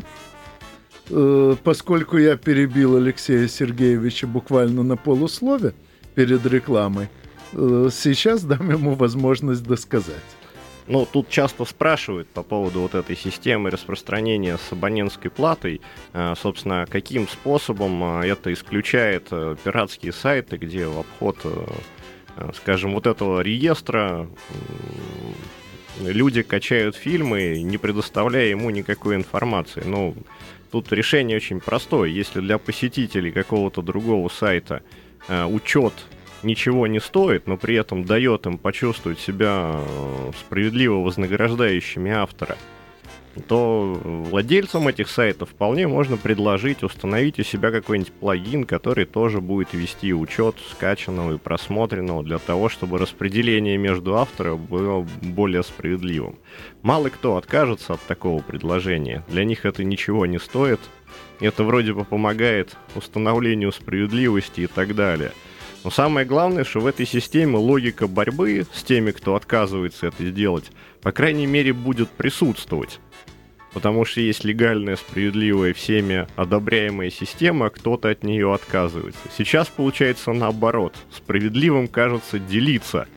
э, 1.10 1.56
поскольку 1.64 2.18
я 2.18 2.38
перебил 2.38 2.96
Алексея 2.96 3.48
Сергеевича 3.48 4.28
буквально 4.28 4.84
на 4.84 4.96
полуслове 4.96 5.74
перед 6.16 6.46
рекламой, 6.46 7.10
сейчас 7.54 8.44
дам 8.44 8.70
ему 8.72 8.96
возможность 8.96 9.64
досказать. 9.64 10.24
Ну, 10.88 11.08
тут 11.10 11.30
часто 11.30 11.64
спрашивают 11.66 12.28
по 12.28 12.44
поводу 12.44 12.82
вот 12.82 12.94
этой 12.94 13.16
системы 13.16 13.70
распространения 13.70 14.58
с 14.58 14.72
абонентской 14.72 15.32
платой. 15.32 15.82
Э, 16.14 16.34
собственно, 16.38 16.86
каким 16.90 17.28
способом 17.28 18.22
э, 18.22 18.28
это 18.28 18.52
исключает 18.52 19.28
э, 19.32 19.56
пиратские 19.64 20.12
сайты, 20.12 20.58
где 20.58 20.88
в 20.88 21.00
обход, 21.00 21.38
скажем, 22.56 22.94
вот 22.94 23.08
этого 23.08 23.42
реестра 23.42 24.28
люди 26.02 26.42
качают 26.42 26.96
фильмы, 26.96 27.62
не 27.62 27.78
предоставляя 27.78 28.48
ему 28.48 28.70
никакой 28.70 29.16
информации. 29.16 29.84
Ну, 29.86 30.16
тут 30.72 30.92
решение 30.92 31.38
очень 31.38 31.62
простое. 31.62 32.10
Если 32.10 32.42
для 32.42 32.58
посетителей 32.58 33.32
какого-то 33.32 33.82
другого 33.82 34.28
сайта 34.30 34.82
учет 35.30 35.94
ничего 36.44 36.88
не 36.88 37.00
стоит, 37.00 37.48
но 37.48 37.58
при 37.58 37.76
этом 37.76 38.06
дает 38.06 38.46
им 38.46 38.58
почувствовать 38.58 39.20
себя 39.20 39.72
э, 39.74 40.32
справедливо 40.40 40.96
вознаграждающими 40.96 42.12
автора, 42.12 42.58
то 43.48 44.00
владельцам 44.04 44.88
этих 44.88 45.10
сайтов 45.10 45.50
вполне 45.50 45.88
можно 45.88 46.18
предложить 46.18 46.84
установить 46.84 47.40
у 47.40 47.44
себя 47.44 47.72
какой-нибудь 47.72 48.14
плагин, 48.14 48.66
который 48.66 49.06
тоже 49.06 49.42
будет 49.42 49.74
вести 49.74 50.14
учет 50.14 50.56
скачанного 50.72 51.36
и 51.36 51.38
просмотренного 51.38 52.24
для 52.24 52.38
того, 52.38 52.70
чтобы 52.70 53.00
распределение 53.00 53.78
между 53.78 54.18
авторами 54.18 54.58
было 54.58 55.08
более 55.22 55.64
справедливым. 55.64 56.38
Мало 56.84 57.10
кто 57.10 57.38
откажется 57.38 57.94
от 57.94 58.02
такого 58.02 58.42
предложения. 58.42 59.24
Для 59.30 59.46
них 59.46 59.66
это 59.66 59.84
ничего 59.84 60.26
не 60.26 60.40
стоит. 60.40 60.80
Это 61.40 61.64
вроде 61.64 61.94
бы 61.94 62.06
помогает 62.06 62.78
установлению 62.96 63.72
справедливости 63.72 64.62
и 64.62 64.68
так 64.68 64.96
далее– 64.96 65.32
но 65.84 65.90
самое 65.90 66.26
главное, 66.26 66.64
что 66.64 66.80
в 66.80 66.88
этой 66.88 67.06
системе 67.06 67.58
логика 67.58 68.08
борьбы 68.08 68.66
с 68.74 68.84
теми, 68.84 69.12
кто 69.12 69.36
отказывается 69.36 70.08
это 70.08 70.26
сделать, 70.26 70.72
по 71.02 71.12
крайней 71.12 71.46
мере, 71.46 71.74
будет 71.74 72.10
присутствовать. 72.10 73.00
Потому 73.74 74.06
что 74.06 74.22
есть 74.22 74.44
легальная, 74.44 74.96
справедливая, 74.96 75.74
всеми 75.74 76.28
одобряемая 76.36 77.10
система, 77.10 77.66
а 77.66 77.70
кто-то 77.72 78.10
от 78.10 78.24
нее 78.24 78.54
отказывается. 78.54 79.22
Сейчас 79.36 79.68
получается 79.68 80.32
наоборот. 80.32 80.96
Справедливым 81.12 81.88
кажется 81.88 82.38
делиться. 82.38 83.08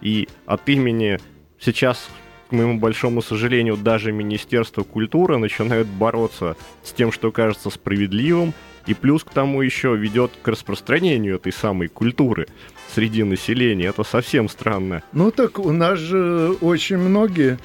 И 0.00 0.28
от 0.46 0.68
имени 0.68 1.18
сейчас 1.58 2.08
к 2.50 2.52
моему 2.52 2.80
большому 2.80 3.22
сожалению, 3.22 3.76
даже 3.76 4.10
Министерство 4.10 4.82
культуры 4.82 5.38
начинают 5.38 5.86
бороться 5.86 6.56
с 6.82 6.92
тем, 6.92 7.12
что 7.12 7.30
кажется 7.30 7.70
справедливым, 7.70 8.54
и 8.86 8.94
плюс 8.94 9.24
к 9.24 9.30
тому 9.30 9.62
еще 9.62 9.96
ведет 9.96 10.32
к 10.42 10.48
распространению 10.48 11.36
этой 11.36 11.52
самой 11.52 11.88
культуры 11.88 12.46
среди 12.94 13.22
населения. 13.22 13.86
Это 13.86 14.04
совсем 14.04 14.48
странно. 14.48 15.02
Ну 15.12 15.30
так 15.30 15.58
у 15.58 15.72
нас 15.72 15.98
же 15.98 16.56
очень 16.60 16.98
многие 16.98 17.58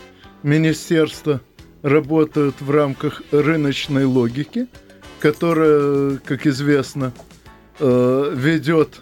министерства 0.43 1.41
работают 1.81 2.61
в 2.61 2.69
рамках 2.71 3.21
рыночной 3.31 4.05
логики, 4.05 4.67
которая, 5.19 6.17
как 6.17 6.45
известно, 6.47 7.13
э, 7.79 8.31
ведет 8.35 9.01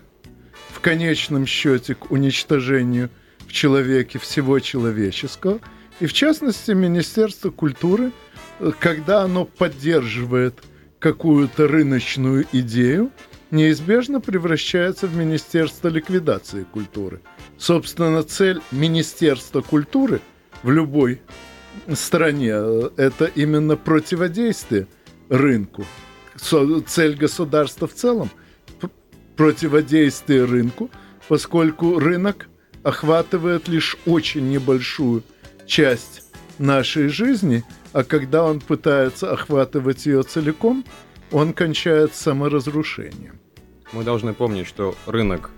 в 0.70 0.80
конечном 0.80 1.46
счете 1.46 1.96
к 1.96 2.12
уничтожению 2.12 3.10
в 3.48 3.52
человеке 3.52 4.20
всего 4.20 4.60
человеческого. 4.60 5.60
И 6.00 6.06
в 6.06 6.14
частности, 6.14 6.72
Министерство 6.72 7.50
культуры, 7.50 8.12
э, 8.60 8.72
когда 8.80 9.22
оно 9.22 9.46
поддерживает– 9.46 10.56
какую-то 11.04 11.68
рыночную 11.68 12.46
идею, 12.54 13.12
неизбежно 13.52 14.22
превращается 14.22 15.06
в 15.06 15.18
Министерство 15.18 15.90
ликвидации 15.90 16.64
культуры. 16.64 17.20
Собственно, 17.58 18.24
цель 18.24 18.62
Министерства 18.72 19.60
культуры 19.60 20.22
в 20.64 20.72
любой 20.72 21.22
стране 21.94 22.52
э,– 22.54 22.90
это 22.96 23.26
именно 23.26 23.76
противодействие 23.76 24.88
рынку. 25.28 25.84
Цель 26.38 27.16
государства 27.18 27.86
в 27.86 27.94
целом– 27.94 28.30
противодействие 29.36 30.46
рынку, 30.46 30.90
поскольку 31.28 32.00
рынок 32.00 32.48
охватывает 32.82 33.68
лишь 33.68 33.98
очень 34.06 34.50
небольшую 34.50 35.24
часть 35.68 36.23
нашей 36.60 37.08
жизни– 37.08 37.64
а 37.94 38.04
когда 38.04 38.44
он 38.44 38.60
пытается 38.60 39.32
охватывать 39.32 40.08
ее 40.08 40.24
целиком, 40.24 40.84
он 41.32 41.54
кончает 41.54 42.16
саморазрушением. 42.16 43.40
Мы 43.92 44.04
должны 44.04 44.34
помнить, 44.34 44.68
что 44.68 44.96
рынок, 45.06 45.52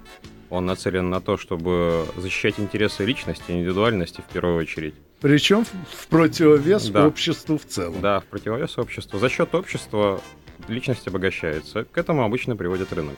он 0.49 0.65
нацелен 0.65 1.09
на 1.09 1.21
то, 1.21 1.37
чтобы 1.37 2.05
защищать 2.17 2.59
интересы 2.59 3.05
личности, 3.05 3.51
индивидуальности 3.51 4.21
в 4.27 4.31
первую 4.31 4.57
очередь. 4.57 4.95
Причем 5.21 5.63
в 5.63 6.07
противовес 6.07 6.89
да. 6.89 7.07
обществу 7.07 7.57
в 7.57 7.65
целом. 7.65 8.01
Да, 8.01 8.19
в 8.19 8.25
противовес 8.25 8.77
обществу. 8.77 9.17
За 9.17 9.29
счет 9.29 9.55
общества 9.55 10.21
личность 10.67 11.07
обогащается. 11.07 11.85
К 11.85 11.97
этому 11.97 12.23
обычно 12.23 12.57
приводит 12.57 12.91
рынок. 12.91 13.15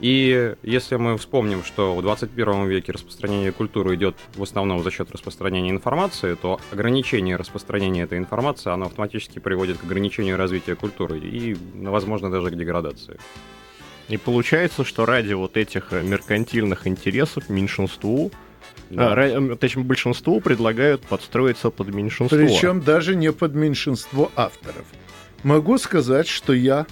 И 0.00 0.54
если 0.62 0.96
мы 0.96 1.18
вспомним, 1.18 1.64
что 1.64 1.94
в 1.96 2.02
21 2.02 2.68
веке 2.68 2.92
распространение 2.92 3.50
культуры 3.50 3.96
идет 3.96 4.16
в 4.36 4.42
основном 4.42 4.82
за 4.82 4.90
счет 4.90 5.10
распространения 5.10 5.70
информации, 5.70 6.34
то 6.34 6.60
ограничение 6.70 7.36
распространения 7.36 8.02
этой 8.02 8.18
информации, 8.18 8.70
оно 8.70 8.86
автоматически 8.86 9.40
приводит 9.40 9.78
к 9.78 9.84
ограничению 9.84 10.36
развития 10.36 10.76
культуры 10.76 11.18
и, 11.18 11.56
возможно, 11.74 12.30
даже 12.30 12.50
к 12.50 12.54
деградации. 12.54 13.18
И 14.08 14.16
получается, 14.16 14.84
что 14.84 15.04
ради 15.04 15.32
вот 15.32 15.56
этих 15.56 15.90
меркантильных 15.92 16.86
интересов 16.86 17.48
меньшинству 17.48 18.30
да. 18.90 19.12
А, 19.12 19.56
точнее, 19.56 19.82
большинству 19.84 20.40
предлагают 20.40 21.02
подстроиться 21.02 21.68
под 21.68 21.88
меньшинство. 21.88 22.38
Причем 22.38 22.80
даже 22.80 23.16
не 23.16 23.32
под 23.32 23.54
меньшинство 23.54 24.32
авторов. 24.34 24.86
Могу 25.42 25.76
сказать, 25.76 26.26
что 26.26 26.54
я, 26.54 26.86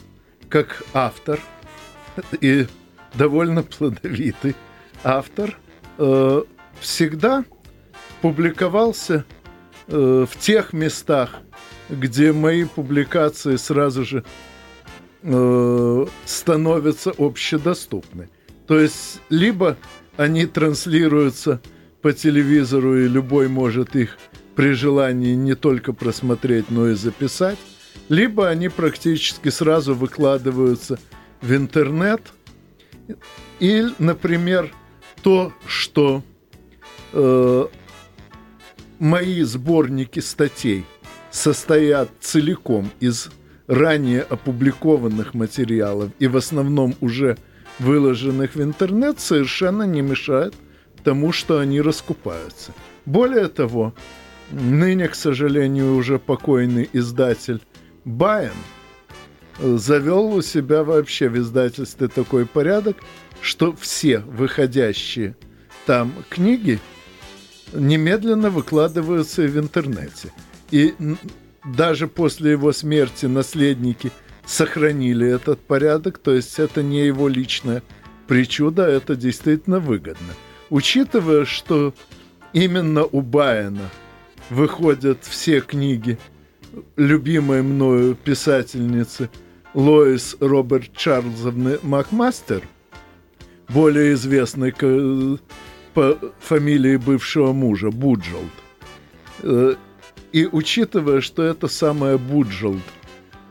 как 0.51 0.85
автор 0.93 1.41
и 2.41 2.67
довольно 3.17 3.63
плодовитый 3.63 4.55
автор, 5.03 5.57
э, 5.99 6.43
всегда 6.81 7.45
публиковался 8.21 9.25
э, 9.89 10.27
в 10.29 10.39
тех 10.39 10.73
местах, 10.73 11.37
где 11.89 12.33
мои 12.33 12.65
публикации 12.65 13.57
сразу 13.57 14.05
же 14.05 14.25
э, 15.23 16.07
становятся 16.25 17.13
общедоступны. 17.17 18.29
То 18.67 18.81
есть 18.81 19.21
либо 19.29 19.77
они 20.17 20.47
транслируются 20.47 21.61
по 22.03 22.13
телевизору, 22.13 22.99
и 22.99 23.09
любой 23.09 23.49
может 23.49 23.97
их 23.97 24.19
при 24.55 24.73
желании 24.73 25.35
не 25.35 25.55
только 25.55 25.93
просмотреть, 25.93 26.71
но 26.71 26.89
и 26.89 26.95
записать, 26.95 27.59
либо 28.09 28.49
они 28.49 28.69
практически 28.69 29.51
сразу 29.51 29.95
выкладываются 29.95 30.99
в 31.41 31.55
интернет– 31.55 32.23
и, 33.61 33.87
например, 33.99 34.73
то, 35.23 35.53
что 35.67 36.23
э, 37.13 37.67
мои 38.99 39.43
сборники 39.43 40.21
статей 40.21 40.85
состоят 41.31 42.11
целиком 42.21 42.91
из 43.01 43.31
ранее 43.67 44.23
опубликованных 44.23 45.35
материалов 45.35 46.11
и 46.19 46.27
в 46.27 46.37
основном 46.37 46.95
уже 47.01 47.37
выложенных 47.79 48.55
в 48.55 48.63
интернет, 48.63 49.21
совершенно 49.21 49.83
не 49.83 50.01
мешает 50.01 50.55
тому, 51.05 51.33
что 51.33 51.59
они 51.59 51.81
раскупаются. 51.81 52.73
Более 53.05 53.49
того, 53.49 53.95
ныне, 54.51 55.09
к 55.09 55.15
сожалению, 55.15 55.95
уже 55.95 56.19
покойный 56.19 56.89
издатель 56.93 57.61
Байен 58.05 58.53
завел 59.59 60.35
у 60.35 60.43
себя 60.43 60.85
вообще 60.85 61.29
в 61.29 61.39
издательстве 61.39 62.09
такой 62.09 62.47
порядок, 62.47 62.97
что 63.41 63.75
все 63.75 64.19
выходящие 64.19 65.37
там 65.87 66.13
книги 66.29 66.81
немедленно 67.73 68.51
выкладываются 68.51 69.43
в 69.43 69.59
интернете. 69.59 70.33
И 70.71 70.95
даже 71.65 72.09
после 72.09 72.53
его 72.53 72.73
смерти 72.73 73.27
наследники 73.27 74.11
сохранили 74.47 75.27
этот 75.29 75.61
порядок, 75.61 76.19
то 76.19 76.33
есть 76.33 76.59
это 76.59 76.83
не 76.83 77.05
его 77.05 77.29
личная 77.29 77.83
причуда, 78.27 78.87
это 78.87 79.17
действительно 79.17 79.81
выгодно. 79.81 80.35
Учитывая, 80.71 81.45
что 81.45 81.95
именно 82.53 83.05
у 83.05 83.21
Байена 83.21 83.91
выходят 84.51 85.19
все 85.23 85.61
книги 85.61 86.19
любимой 86.97 87.63
мною 87.63 88.15
писательницы 88.15 89.31
Лоис 89.77 90.39
Роберт 90.41 90.97
Чарльзовны 90.97 91.79
Макмастер, 91.83 92.63
более 93.69 94.15
известной 94.15 94.73
по 95.93 96.19
фамилии 96.41 96.97
бывшего 96.97 97.53
мужа 97.53 97.91
Буджолд. 97.91 98.51
Э, 99.43 99.75
и 100.33 100.47
учитывая, 100.51 101.21
что 101.21 101.43
это 101.43 101.69
самая 101.69 102.17
Буджолд, 102.17 102.81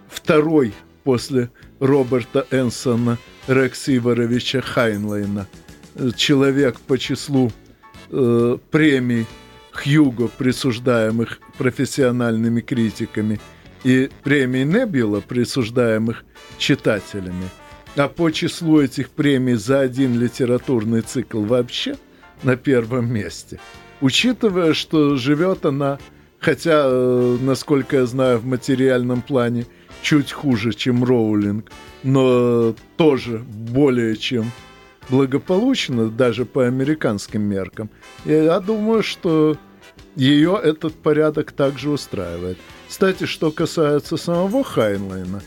второй 0.10 0.74
после 1.04 1.52
Роберта 1.80 2.48
Энсона 2.50 3.20
Рекс 3.48 3.88
Иваровича 3.88 4.62
Хайнлейна, 4.62 5.46
э, 5.94 6.10
человек 6.16 6.80
по 6.80 6.98
числу 6.98 7.52
э, 8.10 8.58
премий 8.72 9.28
Хьюго, 9.72 10.28
присуждаемых 10.30 11.40
профессиональными 11.60 12.62
критиками, 12.62 13.40
и 13.86 14.10
премий 14.24 14.64
Небюла, 14.66 15.22
присуждаемых 15.22 16.26
читателями, 16.58 17.50
а 17.96 18.08
по 18.08 18.32
числу 18.32 18.82
этих 18.82 19.12
премий 19.12 19.54
за 19.54 19.82
один 19.82 20.20
литературный 20.20 21.02
цикл 21.02 21.44
вообще 21.44 21.96
на 22.42 22.56
первом 22.56 23.14
месте. 23.14 23.60
Учитывая, 24.02 24.74
что 24.74 25.18
живет 25.18 25.66
она, 25.68 26.00
хотя, 26.40 26.82
э, 26.86 27.38
насколько 27.42 27.98
я 27.98 28.06
знаю, 28.08 28.40
в 28.40 28.46
материальном 28.46 29.22
плане 29.22 29.68
чуть 30.02 30.32
хуже, 30.32 30.74
чем 30.74 31.04
Роулинг, 31.04 31.72
но 32.02 32.76
тоже 32.98 33.38
более 33.38 34.18
чем 34.18 34.52
благополучно, 35.10 36.10
даже 36.10 36.46
по 36.46 36.66
американским 36.66 37.44
меркам. 37.44 37.92
Я 38.26 38.60
думаю, 38.60 39.04
что 39.04 39.58
ее 40.16 40.60
этот 40.62 40.96
порядок 40.96 41.52
также 41.52 41.92
устраивает. 41.92 42.58
Кстати, 42.96 43.26
что 43.26 43.52
касается 43.52 44.16
самого 44.16 44.64
Хайнлайна, 44.64 45.42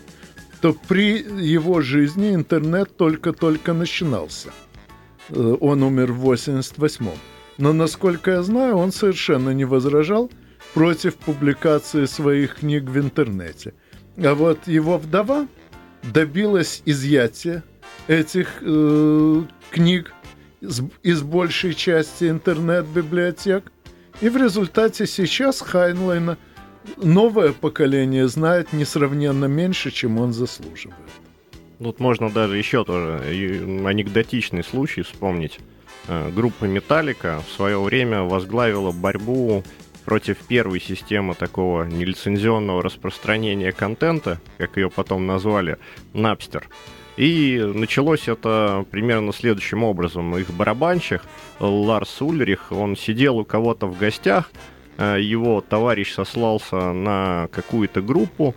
то 0.61 0.77
при 0.87 1.17
его 1.43 1.81
жизни 1.81 2.35
интернет 2.35 2.95
только-только 2.99 3.73
начинался. 3.73 4.51
Э, 5.31 5.57
он 5.59 5.83
умер 5.83 6.13
в 6.13 6.31
88-м. 6.31 7.15
Но, 7.57 7.73
насколько 7.73 8.33
я 8.33 8.43
знаю, 8.43 8.77
он 8.77 8.93
совершенно 8.93 9.49
не 9.49 9.65
возражал 9.65 10.31
против 10.75 11.17
публикации 11.17 12.05
своих 12.05 12.57
книг 12.57 12.85
в 12.85 12.99
интернете. 12.99 13.73
А 14.23 14.35
вот 14.35 14.69
его 14.69 14.99
вдова 14.99 15.49
добилась 16.03 16.83
изъятия 16.85 17.65
этих 18.09 18.59
э, 18.61 19.43
книг 19.71 20.13
из, 20.61 20.83
из 21.03 21.23
большей 21.23 21.73
части 21.73 22.29
интернет-библиотек. 22.29 23.73
И 24.21 24.29
в 24.29 24.37
результате 24.37 25.07
сейчас 25.07 25.63
Хайнлайна 25.63 26.37
новое 26.97 27.53
поколение 27.53 28.29
знает 28.29 28.73
несравненно 28.73 29.45
меньше, 29.47 29.91
чем 29.91 30.19
он 30.19 30.33
заслуживает. 30.33 30.97
Тут 31.79 32.01
можно 32.01 32.29
даже 32.31 32.57
еще 32.57 32.85
тоже 32.85 33.23
анекдотичный 33.25 34.65
случай 34.65 35.03
вспомнить. 35.03 35.61
Э, 36.09 36.31
группа 36.35 36.65
Металлика 36.65 37.43
в 37.47 37.53
свое 37.53 37.81
время 37.81 38.23
возглавила 38.23 38.91
борьбу 38.91 39.63
против 40.05 40.39
первой 40.39 40.81
системы 40.81 41.35
такого 41.35 41.85
нелицензионного 41.85 42.83
распространения 42.83 43.73
контента, 43.73 44.41
как 44.57 44.77
ее 44.77 44.91
потом 44.91 45.27
назвали, 45.27 45.77
Napster. 46.15 46.65
И 47.17 47.61
началось 47.75 48.27
это 48.27 48.87
примерно 48.91 49.33
следующим 49.33 49.83
образом. 49.83 50.37
Их 50.39 50.51
барабанщик 50.51 51.23
Ларс 51.61 52.23
Ульрих, 52.23 52.73
он 52.73 52.97
сидел 52.97 53.39
у 53.39 53.45
кого-то 53.45 53.87
в 53.87 53.99
гостях, 53.99 54.51
э, 54.53 54.78
его 55.05 55.61
товарищ 55.61 56.13
сослался 56.13 56.93
на 56.93 57.49
какую-то 57.53 58.03
группу, 58.03 58.55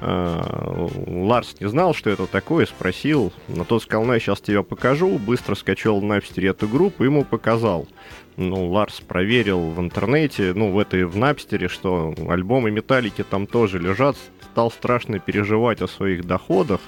э, 0.00 0.88
Ларс 1.06 1.56
не 1.60 1.68
знал, 1.68 1.94
что 1.94 2.10
это 2.10 2.26
такое, 2.26 2.66
спросил, 2.66 3.32
но 3.48 3.64
тот 3.64 3.82
сказал, 3.82 4.04
ну 4.04 4.12
я 4.12 4.20
сейчас 4.20 4.40
тебе 4.40 4.62
покажу, 4.62 5.18
быстро 5.18 5.54
скачал 5.54 6.00
на 6.00 6.14
Напстере 6.14 6.50
эту 6.50 6.68
группу, 6.68 7.04
ему 7.04 7.24
показал. 7.24 7.88
Ну, 8.36 8.70
Ларс 8.70 9.00
проверил 9.00 9.60
в 9.60 9.80
интернете, 9.80 10.52
ну, 10.54 10.70
в 10.70 10.78
этой, 10.78 11.04
в 11.04 11.16
Напстере, 11.16 11.68
что 11.68 12.14
альбомы 12.28 12.70
Металлики 12.70 13.22
там 13.22 13.46
тоже 13.46 13.78
лежат, 13.78 14.16
стал 14.52 14.70
страшно 14.70 15.18
переживать 15.18 15.82
о 15.82 15.88
своих 15.88 16.24
доходах, 16.24 16.80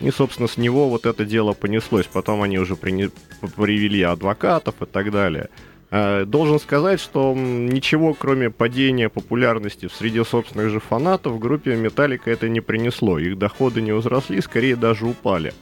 и, 0.00 0.10
собственно, 0.10 0.48
с 0.48 0.56
него 0.56 0.88
вот 0.88 1.06
это 1.06 1.24
дело 1.24 1.52
понеслось. 1.52 2.06
Потом 2.06 2.42
они 2.42 2.58
уже 2.58 2.76
при... 2.76 3.10
привели 3.56 4.02
адвокатов 4.02 4.76
и 4.80 4.86
так 4.86 5.10
далее. 5.10 5.48
А, 5.90 6.24
должен 6.24 6.60
сказать, 6.60 7.00
что 7.00 7.34
ничего, 7.34 8.14
кроме 8.14 8.50
падения 8.50 9.08
популярности 9.08 9.86
в 9.86 9.94
среде 9.94 10.24
собственных 10.24 10.70
же 10.70 10.80
фанатов, 10.80 11.38
группе 11.38 11.76
Металлика 11.76 12.30
это 12.30 12.48
не 12.48 12.60
принесло. 12.60 13.18
Их 13.18 13.38
доходы 13.38 13.80
не 13.80 13.92
возросли, 13.92 14.40
скорее 14.40 14.76
даже 14.76 15.06
упали. 15.06 15.54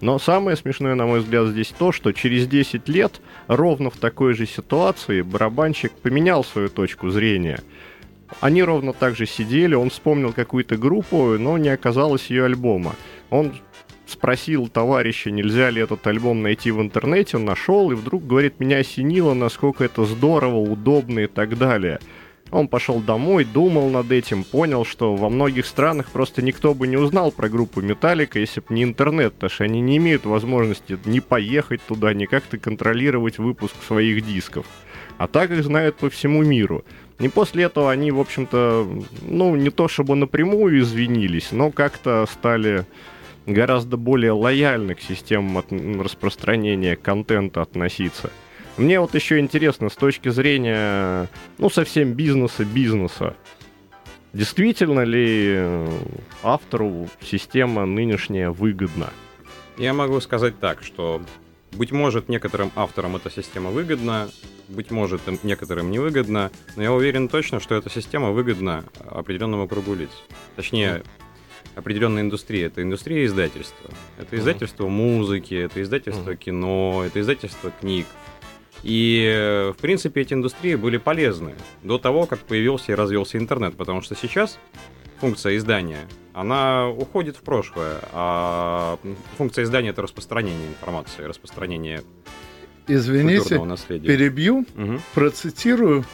Но 0.00 0.18
самое 0.18 0.56
смешное, 0.56 0.94
на 0.94 1.06
мой 1.06 1.20
взгляд, 1.20 1.48
здесь 1.48 1.72
то, 1.76 1.92
что 1.92 2.12
через 2.12 2.46
10 2.48 2.88
лет 2.88 3.20
ровно 3.46 3.90
в 3.90 3.96
такой 3.96 4.34
же 4.34 4.46
ситуации 4.46 5.22
барабанщик 5.22 5.92
поменял 5.92 6.44
свою 6.44 6.68
точку 6.68 7.10
зрения. 7.10 7.60
Они 8.40 8.62
ровно 8.62 8.92
так 8.92 9.14
же 9.14 9.26
сидели, 9.26 9.74
он 9.74 9.90
вспомнил 9.90 10.32
какую-то 10.32 10.76
группу, 10.76 11.38
но 11.38 11.58
не 11.58 11.68
оказалось 11.68 12.30
ее 12.30 12.46
альбома. 12.46 12.96
Он 13.30 13.52
спросил 14.12 14.68
товарища, 14.68 15.30
нельзя 15.30 15.70
ли 15.70 15.82
этот 15.82 16.06
альбом 16.06 16.42
найти 16.42 16.70
в 16.70 16.80
интернете, 16.80 17.36
он 17.36 17.44
нашел 17.44 17.90
и 17.90 17.94
вдруг 17.94 18.26
говорит, 18.26 18.60
меня 18.60 18.78
осенило, 18.78 19.34
насколько 19.34 19.84
это 19.84 20.04
здорово, 20.04 20.58
удобно 20.58 21.20
и 21.20 21.26
так 21.26 21.58
далее. 21.58 21.98
Он 22.52 22.68
пошел 22.68 23.00
домой, 23.00 23.44
думал 23.44 23.88
над 23.88 24.12
этим, 24.12 24.44
понял, 24.44 24.84
что 24.84 25.16
во 25.16 25.30
многих 25.30 25.64
странах 25.64 26.10
просто 26.10 26.42
никто 26.42 26.74
бы 26.74 26.86
не 26.86 26.98
узнал 26.98 27.32
про 27.32 27.48
группу 27.48 27.80
Металлика, 27.80 28.38
если 28.38 28.60
бы 28.60 28.66
не 28.70 28.84
интернет, 28.84 29.32
потому 29.32 29.50
что 29.50 29.64
они 29.64 29.80
не 29.80 29.96
имеют 29.96 30.26
возможности 30.26 30.98
ни 31.06 31.20
поехать 31.20 31.80
туда, 31.80 32.12
ни 32.12 32.26
как-то 32.26 32.58
контролировать 32.58 33.38
выпуск 33.38 33.74
своих 33.86 34.26
дисков. 34.26 34.66
А 35.16 35.28
так 35.28 35.50
их 35.50 35.64
знают 35.64 35.96
по 35.96 36.10
всему 36.10 36.42
миру. 36.42 36.84
И 37.18 37.28
после 37.28 37.64
этого 37.64 37.90
они, 37.90 38.10
в 38.10 38.20
общем-то, 38.20 38.86
ну, 39.22 39.56
не 39.56 39.70
то 39.70 39.88
чтобы 39.88 40.14
напрямую 40.14 40.80
извинились, 40.80 41.52
но 41.52 41.70
как-то 41.70 42.26
стали 42.30 42.84
гораздо 43.46 43.96
более 43.96 44.32
лояльны 44.32 44.94
к 44.94 45.00
системам 45.00 45.62
распространения 46.00 46.96
контента 46.96 47.62
относиться. 47.62 48.30
Мне 48.76 49.00
вот 49.00 49.14
еще 49.14 49.38
интересно 49.38 49.90
с 49.90 49.94
точки 49.94 50.30
зрения, 50.30 51.28
ну, 51.58 51.68
совсем 51.68 52.14
бизнеса-бизнеса. 52.14 53.36
Действительно 54.32 55.00
ли 55.00 55.44
э, 55.56 55.88
автору 56.42 57.08
система 57.20 57.84
нынешняя 57.84 58.50
выгодна? 58.50 59.10
Я 59.76 59.92
могу 59.92 60.20
сказать 60.20 60.58
так, 60.58 60.82
что, 60.82 61.20
быть 61.72 61.92
может, 61.92 62.30
некоторым 62.30 62.72
авторам 62.74 63.16
эта 63.16 63.30
система 63.30 63.70
выгодна, 63.70 64.30
быть 64.68 64.90
может, 64.90 65.20
некоторым 65.42 65.90
невыгодна, 65.90 66.50
но 66.76 66.82
я 66.82 66.92
уверен 66.92 67.28
точно, 67.28 67.60
что 67.60 67.74
эта 67.74 67.90
система 67.90 68.30
выгодна 68.30 68.84
определенному 69.06 69.68
кругу 69.68 69.94
лиц. 69.94 70.10
Точнее, 70.56 71.02
определенной 71.74 72.22
индустрии. 72.22 72.62
Это 72.64 72.82
индустрия 72.82 73.24
издательства. 73.26 73.90
Это 74.18 74.36
издательство 74.36 74.88
музыки, 74.88 75.54
это 75.54 75.82
издательство 75.82 76.36
кино, 76.36 77.02
это 77.06 77.20
издательство 77.20 77.70
книг. 77.70 78.06
И, 78.82 79.70
в 79.76 79.80
принципе, 79.80 80.22
эти 80.22 80.34
индустрии 80.34 80.74
были 80.74 80.96
полезны 80.96 81.54
до 81.82 81.98
того, 81.98 82.26
как 82.26 82.40
появился 82.40 82.92
и 82.92 82.94
развился 82.94 83.38
интернет, 83.38 83.76
потому 83.76 84.02
что 84.02 84.16
сейчас 84.16 84.58
функция 85.20 85.56
издания, 85.56 86.08
она 86.34 86.88
уходит 86.88 87.36
в 87.36 87.42
прошлое, 87.42 88.00
а 88.10 88.98
функция 89.38 89.62
издания— 89.64 89.88
это 89.90 90.02
распространение 90.02 90.66
информации, 90.66 91.22
распространение 91.22 92.02
Извините, 92.88 93.60
перебью, 94.00 94.66
угу. 94.76 95.00
процитирую, 95.14 96.04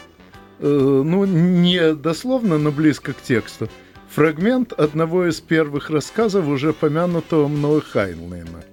э, 0.59 0.67
ну, 0.67 1.25
не 1.25 1.95
дословно, 1.95 2.59
но 2.59 2.71
близко 2.71 3.15
к 3.15 3.23
тексту, 3.23 3.71
фрагмент 4.09 4.73
одного 4.73 5.27
из 5.29 5.41
первых 5.41 5.91
рассказов 5.91 6.47
уже 6.47 6.73
помянутого 6.73 7.49
мною 7.49 7.83
Хайнлейна. 7.83 8.65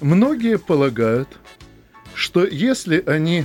Многие 0.00 0.58
полагают, 0.58 1.28
что 2.14 2.44
если 2.44 3.02
они 3.06 3.44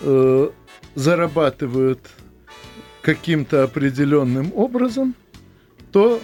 э, 0.00 0.50
зарабатывают 0.94 2.00
каким-то 3.02 3.62
определенным 3.62 4.52
образом, 4.54 5.14
то 5.92 6.20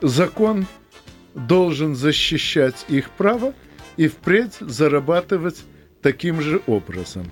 закон 0.00 0.66
должен 1.34 1.94
защищать 1.94 2.84
их 2.88 3.10
право 3.10 3.54
и 3.96 4.08
впредь 4.08 4.56
зарабатывать 4.60 5.62
таким 6.02 6.40
же 6.40 6.62
образом. 6.66 7.30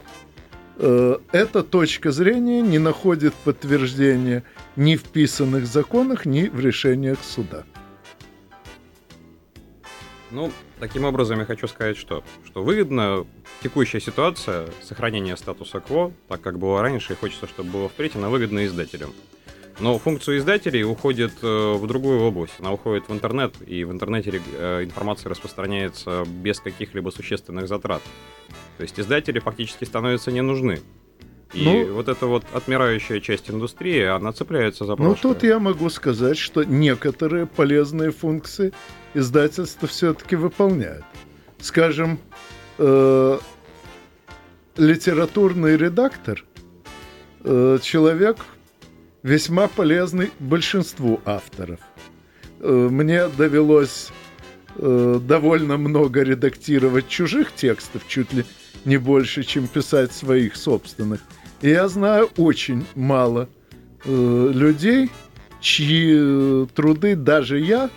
Э, 0.77 1.17
эта 1.33 1.63
точка 1.63 2.13
зрения 2.13 2.63
не 2.63 2.79
находит 2.79 3.35
подтверждения 3.35 4.45
ни 4.79 4.95
в 4.95 5.03
писанных 5.03 5.67
законах, 5.67 6.25
ни 6.25 6.47
в 6.47 6.61
решениях 6.61 7.19
суда. 7.23 7.65
Ну, 10.31 10.53
таким 10.79 11.05
образом 11.05 11.41
я 11.41 11.45
хочу 11.47 11.67
сказать, 11.67 11.97
что, 11.97 12.23
что 12.47 12.63
выгодно 12.63 13.27
текущая 13.61 14.01
ситуация, 14.01 14.69
сохранение 14.83 15.37
статуса 15.37 15.81
кво, 15.81 16.13
так 16.29 16.43
как 16.43 16.61
было 16.61 16.81
раньше, 16.81 17.15
и 17.15 17.17
хочется, 17.17 17.49
чтобы 17.49 17.71
было 17.71 17.89
впредь, 17.89 18.15
она 18.15 18.29
выгодна 18.29 18.67
издателям. 18.67 19.13
Но 19.81 19.99
функция 19.99 20.39
издателей 20.39 20.85
уходит 20.85 21.33
э, 21.43 21.73
в 21.73 21.85
другую 21.87 22.21
область. 22.21 22.55
Она 22.61 22.73
уходит 22.73 23.09
в 23.09 23.13
интернет, 23.13 23.55
и 23.67 23.83
в 23.83 23.91
интернете 23.91 24.41
э, 24.59 24.85
информация 24.85 25.31
распространяется 25.31 26.25
без 26.25 26.61
каких-либо 26.61 27.11
существенных 27.11 27.67
затрат. 27.67 28.03
То 28.77 28.83
есть 28.85 28.99
издатели 28.99 29.41
фактически 29.41 29.85
становятся 29.85 30.31
не 30.31 30.41
нужны. 30.41 30.81
И 31.55 31.65
ну, 31.65 31.95
вот 31.95 32.09
эта 32.09 32.27
вот 32.27 32.45
отмирающая 32.53 33.21
часть 33.21 33.51
индустрии, 33.51 34.03
она 34.03 34.33
цепляется 34.33 34.85
за 34.85 34.97
прошлое. 34.97 35.17
Ну, 35.23 35.35
тут 35.35 35.43
я 35.43 35.59
могу 35.59 35.89
сказать, 35.89 36.37
что 36.37 36.63
некоторые 36.63 37.47
полезные 37.47 38.11
функции 38.11 38.73
издательство 39.15 39.89
все-таки 39.89 40.37
выполняет. 40.37 41.05
Скажем, 41.59 42.19
э, 42.77 43.39
литературный 44.77 45.77
редактор 45.77 46.45
э, 47.45 47.79
человек 47.83 48.39
весьма 49.23 49.69
полезный 49.69 50.31
большинству 50.39 51.21
авторов. 51.25 51.81
Э, 52.61 52.89
мне 52.91 53.29
довелось 53.29 54.11
э, 54.77 55.21
довольно 55.23 55.79
много 55.79 56.23
редактировать 56.23 57.09
чужих 57.09 57.55
текстов, 57.55 58.03
чуть 58.07 58.33
ли 58.33 58.45
не 58.85 58.97
больше, 58.97 59.43
чем 59.43 59.67
писать 59.67 60.13
своих 60.13 60.57
собственных. 60.57 61.21
И 61.61 61.71
я 61.71 61.89
знаю 61.89 62.31
очень 62.37 62.87
мало 62.95 63.49
э, 64.05 64.51
людей, 64.55 65.11
чьи 65.61 66.15
э, 66.17 66.67
труды 66.75 67.17
даже 67.17 67.59
я, 67.59 67.91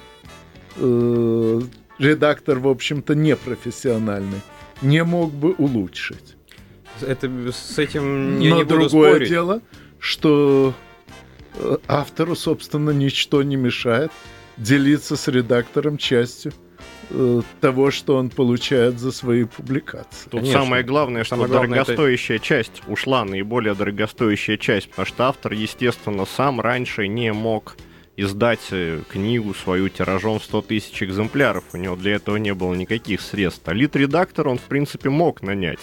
э, 0.78 1.62
редактор, 2.00 2.60
в 2.60 2.68
общем-то, 2.68 3.14
непрофессиональный, 3.14 4.42
не 4.82 5.04
мог 5.04 5.32
бы 5.32 5.54
улучшить. 5.54 6.36
Это 7.02 7.30
с 7.52 7.78
этим 7.78 8.40
я 8.40 8.52
Но 8.52 8.58
не 8.58 8.64
буду 8.64 8.80
другое 8.80 9.12
спорить. 9.12 9.30
дело, 9.30 9.62
что 10.00 10.74
э, 11.56 11.78
автору, 11.88 12.36
собственно, 12.36 12.90
ничто 12.92 13.44
не 13.44 13.56
мешает 13.56 14.12
делиться 14.58 15.16
с 15.16 15.28
редактором 15.28 15.98
частью 15.98 16.54
э, 17.14 17.42
того, 17.60 17.92
что 17.92 18.16
он 18.16 18.30
получает 18.30 19.00
за 19.00 19.12
свои 19.12 19.46
публикации. 19.46 20.30
Тут 20.30 20.42
Конечно. 20.42 20.64
самое 20.64 20.84
главное, 20.84 21.24
что 21.24 21.36
Самое 21.36 21.50
главное, 21.50 21.84
дорогостоящая 21.84 22.40
часть 22.40 22.82
ушла, 22.88 23.26
наиболее 23.26 23.74
дорогостоящая 23.74 24.58
часть, 24.58 24.90
потому 24.90 25.06
что 25.06 25.28
автор, 25.28 25.54
естественно, 25.54 26.26
сам 26.26 26.62
раньше 26.62 27.08
не 27.08 27.32
мог 27.34 27.76
издать 28.18 28.68
э, 28.72 29.02
книгу 29.10 29.54
свою 29.54 29.90
тиражом 29.90 30.40
в 30.40 30.44
100 30.44 30.62
тысяч 30.64 31.04
экземпляров. 31.04 31.64
У 31.74 31.78
него 31.78 31.96
для 31.96 32.16
этого 32.16 32.38
не 32.38 32.54
было 32.54 32.74
никаких 32.74 33.22
средств. 33.22 33.64
А 33.66 33.74
лид-редактор 33.74 34.48
он, 34.48 34.58
в 34.58 34.64
принципе, 34.64 35.10
мог 35.10 35.42
нанять. 35.42 35.80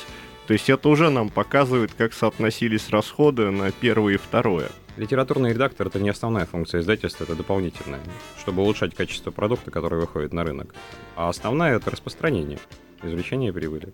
То 0.46 0.52
есть 0.54 0.70
это 0.70 0.88
уже 0.88 1.10
нам 1.10 1.28
показывает, 1.28 1.92
как 1.96 2.14
соотносились 2.14 2.88
расходы 2.90 3.50
на 3.50 3.70
первое 3.70 4.14
и 4.14 4.16
второе. 4.16 4.70
Литературный 4.98 5.50
редактор 5.50 5.86
это 5.86 6.00
не 6.00 6.08
основная 6.08 6.44
функция 6.44 6.80
издательства, 6.80 7.22
это 7.22 7.36
дополнительная, 7.36 8.00
чтобы 8.40 8.62
улучшать 8.62 8.96
качество 8.96 9.30
продукта, 9.30 9.70
который 9.70 10.00
выходит 10.00 10.32
на 10.32 10.42
рынок. 10.42 10.74
А 11.14 11.28
основная 11.28 11.76
это 11.76 11.92
распространение, 11.92 12.58
извлечение 13.04 13.52
прибыли. 13.52 13.92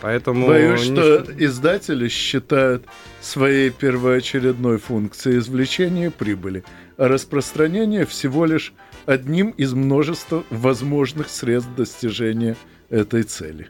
Поэтому 0.00 0.46
Боюсь, 0.46 0.80
что 0.82 1.18
ничто- 1.18 1.44
издатели 1.44 2.08
считают 2.08 2.84
своей 3.20 3.70
первоочередной 3.70 4.78
функцией 4.78 5.38
извлечения 5.38 6.12
прибыли, 6.12 6.62
а 6.96 7.08
распространение 7.08 8.06
всего 8.06 8.46
лишь 8.46 8.72
одним 9.06 9.50
из 9.50 9.72
множества 9.74 10.44
возможных 10.50 11.28
средств 11.28 11.70
достижения 11.76 12.56
этой 12.90 13.24
цели. 13.24 13.68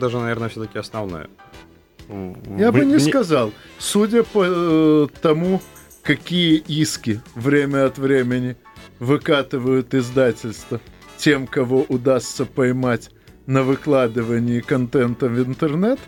даже, 0.00 0.18
наверное, 0.18 0.48
все-таки 0.48 0.78
основная. 0.78 1.28
Я 2.58 2.70
В- 2.70 2.74
бы 2.74 2.84
не 2.84 2.98
сказал. 2.98 3.52
Судя 3.78 4.22
по 4.22 4.44
э, 4.46 5.06
тому, 5.22 5.60
какие 6.02 6.56
иски 6.56 7.20
время 7.34 7.86
от 7.86 7.98
времени 7.98 8.56
выкатывают 8.98 9.94
издательства 9.94 10.80
тем, 11.16 11.46
кого 11.46 11.84
удастся 11.88 12.44
поймать 12.46 13.10
на 13.46 13.62
выкладывании 13.62 14.60
контента 14.60 15.28
в 15.28 15.38
интернет, 15.38 15.98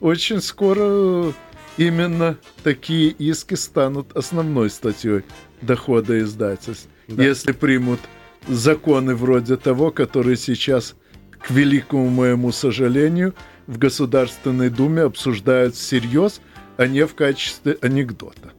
очень 0.00 0.40
скоро 0.40 1.32
именно 1.76 2.36
такие 2.62 3.10
иски 3.10 3.54
станут 3.54 4.16
основной 4.16 4.70
статьей 4.70 5.22
дохода 5.60 6.18
издательств. 6.20 6.88
Да. 7.08 7.22
Если 7.22 7.52
примут 7.52 8.00
законы 8.48 9.14
вроде 9.14 9.56
того, 9.56 9.90
который 9.90 10.36
сейчас, 10.36 10.94
к 11.38 11.50
великому 11.50 12.08
моему 12.08 12.52
сожалению, 12.52 13.34
в 13.66 13.78
Государственной 13.78 14.70
Думе 14.70 15.02
обсуждают 15.02 15.74
всерьез, 15.74 16.40
а 16.76 16.86
не 16.86 17.06
в 17.06 17.14
качестве 17.14 17.78
анекдота. 17.80 18.52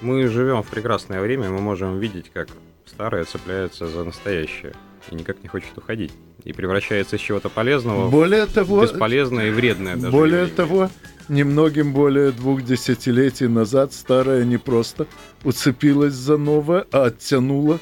Мы 0.00 0.26
живем 0.28 0.62
в 0.62 0.68
прекрасное 0.68 1.20
время, 1.20 1.50
мы 1.50 1.60
можем 1.60 1.98
видеть, 1.98 2.30
как 2.32 2.48
старое 2.86 3.24
цепляется 3.24 3.86
за 3.86 4.04
настоящее 4.04 4.72
и 5.10 5.14
никак 5.14 5.42
не 5.42 5.48
хочет 5.48 5.76
уходить. 5.76 6.12
И 6.44 6.52
превращается 6.52 7.16
из 7.16 7.20
чего-то 7.20 7.50
полезного 7.50 8.08
Более 8.08 8.46
в 8.46 8.52
того, 8.52 8.82
бесполезное 8.82 9.48
и 9.48 9.50
вредное 9.50 9.96
даже. 9.96 10.10
более 10.10 10.40
явление. 10.42 10.56
того, 10.56 10.90
немногим 11.28 11.92
более 11.92 12.32
двух 12.32 12.62
десятилетий 12.62 13.46
назад 13.46 13.92
старое 13.92 14.44
не 14.44 14.56
просто 14.56 15.06
уцепилось 15.44 16.14
за 16.14 16.38
новое, 16.38 16.86
а 16.92 17.06
оттянуло 17.06 17.78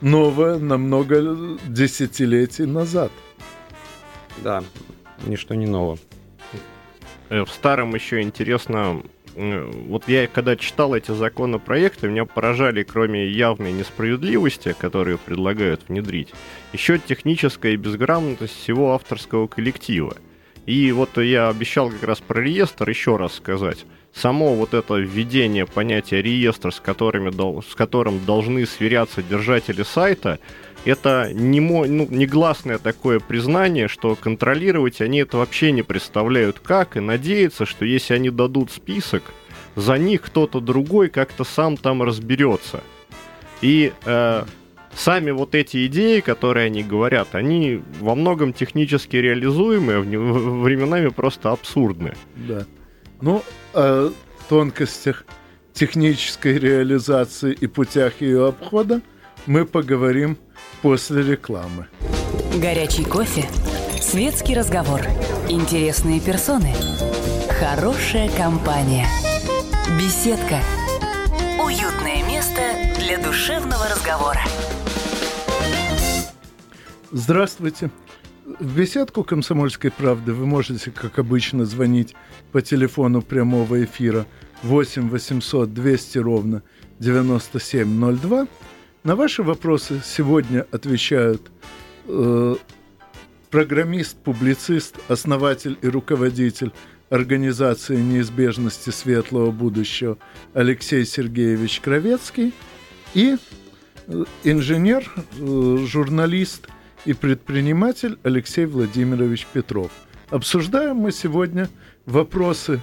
новое 0.00 0.58
на 0.58 0.78
много 0.78 1.58
десятилетий 1.66 2.64
назад. 2.64 3.12
Да, 4.42 4.64
ничто 5.26 5.54
не 5.54 5.66
ново. 5.66 5.98
Э, 7.28 7.44
В 7.44 7.50
старом 7.50 7.94
еще 7.94 8.20
интересно, 8.22 9.02
вот 9.34 10.08
я 10.08 10.26
когда 10.26 10.56
читал 10.56 10.94
эти 10.94 11.10
законопроекты, 11.12 12.08
меня 12.08 12.24
поражали, 12.26 12.82
кроме 12.82 13.28
явной 13.28 13.72
несправедливости, 13.72 14.74
которую 14.78 15.18
предлагают 15.18 15.88
внедрить, 15.88 16.28
еще 16.72 16.98
техническая 16.98 17.76
безграмотность 17.76 18.54
всего 18.54 18.92
авторского 18.94 19.46
коллектива. 19.46 20.16
И 20.66 20.92
вот 20.92 21.16
я 21.18 21.48
обещал 21.48 21.90
как 21.90 22.04
раз 22.04 22.20
про 22.20 22.40
реестр 22.40 22.88
еще 22.88 23.16
раз 23.16 23.34
сказать. 23.34 23.84
Само 24.14 24.54
вот 24.54 24.74
это 24.74 24.94
введение 24.94 25.66
понятия 25.66 26.20
реестр, 26.22 26.70
с, 26.70 26.80
которыми, 26.80 27.30
с 27.62 27.74
которым 27.74 28.24
должны 28.24 28.66
сверяться 28.66 29.22
держатели 29.22 29.82
сайта, 29.82 30.38
это 30.84 31.30
не 31.32 31.60
мо- 31.60 31.86
ну, 31.86 32.06
негласное 32.10 32.78
такое 32.78 33.20
признание, 33.20 33.88
что 33.88 34.16
контролировать 34.16 35.00
они 35.00 35.18
это 35.18 35.36
вообще 35.38 35.72
не 35.72 35.82
представляют 35.82 36.58
как, 36.58 36.96
и 36.96 37.00
надеяться, 37.00 37.66
что 37.66 37.84
если 37.84 38.14
они 38.14 38.30
дадут 38.30 38.70
список, 38.70 39.22
за 39.76 39.96
них 39.98 40.22
кто-то 40.22 40.60
другой 40.60 41.08
как-то 41.08 41.44
сам 41.44 41.76
там 41.76 42.02
разберется. 42.02 42.82
И 43.62 43.92
э, 44.04 44.44
сами 44.94 45.30
вот 45.30 45.54
эти 45.54 45.86
идеи, 45.86 46.20
которые 46.20 46.66
они 46.66 46.82
говорят, 46.82 47.28
они 47.34 47.80
во 48.00 48.14
многом 48.14 48.52
технически 48.52 49.16
реализуемые, 49.16 50.00
в- 50.00 50.62
временами 50.62 51.08
просто 51.08 51.52
абсурдны. 51.52 52.14
Да. 52.36 52.66
Ну, 53.20 53.42
о 53.72 54.10
тонкостях 54.48 55.24
технической 55.72 56.58
реализации 56.58 57.52
и 57.52 57.66
путях 57.66 58.20
ее 58.20 58.48
обхода 58.48 59.00
мы 59.46 59.64
поговорим 59.64 60.36
после 60.82 61.22
рекламы. 61.22 61.86
Горячий 62.60 63.04
кофе, 63.04 63.48
светский 64.00 64.54
разговор, 64.54 65.00
интересные 65.48 66.20
персоны, 66.20 66.74
хорошая 67.60 68.28
компания, 68.36 69.06
беседка, 69.96 70.58
уютное 71.64 72.26
место 72.26 72.60
для 72.98 73.18
душевного 73.18 73.88
разговора. 73.88 74.40
Здравствуйте. 77.12 77.90
В 78.58 78.76
беседку 78.76 79.22
«Комсомольской 79.22 79.90
правды» 79.90 80.32
вы 80.32 80.46
можете, 80.46 80.90
как 80.90 81.18
обычно, 81.18 81.64
звонить 81.64 82.14
по 82.50 82.60
телефону 82.60 83.22
прямого 83.22 83.84
эфира 83.84 84.26
8 84.62 85.08
800 85.08 85.72
200 85.72 86.18
ровно 86.18 86.62
9702. 86.98 88.46
На 89.04 89.16
ваши 89.16 89.42
вопросы 89.42 90.00
сегодня 90.04 90.64
отвечают 90.70 91.42
э, 92.06 92.54
программист, 93.50 94.16
публицист, 94.16 94.94
основатель 95.08 95.76
и 95.82 95.88
руководитель 95.88 96.70
организации 97.10 97.96
неизбежности 97.96 98.90
светлого 98.90 99.50
будущего 99.50 100.18
Алексей 100.54 101.04
Сергеевич 101.04 101.80
Кровецкий 101.80 102.54
и 103.12 103.38
э, 104.06 104.24
инженер, 104.44 105.12
э, 105.16 105.78
журналист 105.84 106.68
и 107.04 107.12
предприниматель 107.12 108.20
Алексей 108.22 108.66
Владимирович 108.66 109.48
Петров. 109.52 109.90
Обсуждаем 110.30 110.98
мы 110.98 111.10
сегодня 111.10 111.68
вопросы 112.06 112.80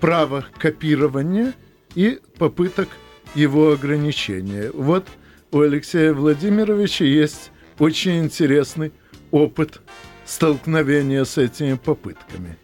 права 0.00 0.46
копирования 0.58 1.52
и 1.94 2.20
попыток 2.38 2.88
его 3.34 3.72
ограничения. 3.72 4.70
Вот 4.72 5.06
у 5.50 5.60
Алексея 5.60 6.12
Владимировича 6.12 7.04
есть 7.04 7.50
очень 7.78 8.18
интересный 8.18 8.92
опыт 9.30 9.80
столкновения 10.24 11.24
с 11.24 11.38
этими 11.38 11.74
попытками. 11.74 12.58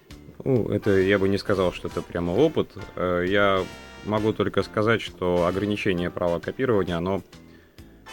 Ну, 0.44 0.68
это 0.68 0.98
я 1.00 1.18
бы 1.18 1.28
не 1.28 1.38
сказал, 1.38 1.72
что 1.72 1.88
это 1.88 2.02
прямо 2.02 2.32
опыт. 2.32 2.70
Э, 2.96 3.24
я 3.26 3.64
могу 4.04 4.32
только 4.32 4.62
сказать, 4.62 5.00
что 5.00 5.46
ограничение 5.46 6.10
права 6.10 6.38
копирования, 6.40 6.96
оно... 6.96 7.22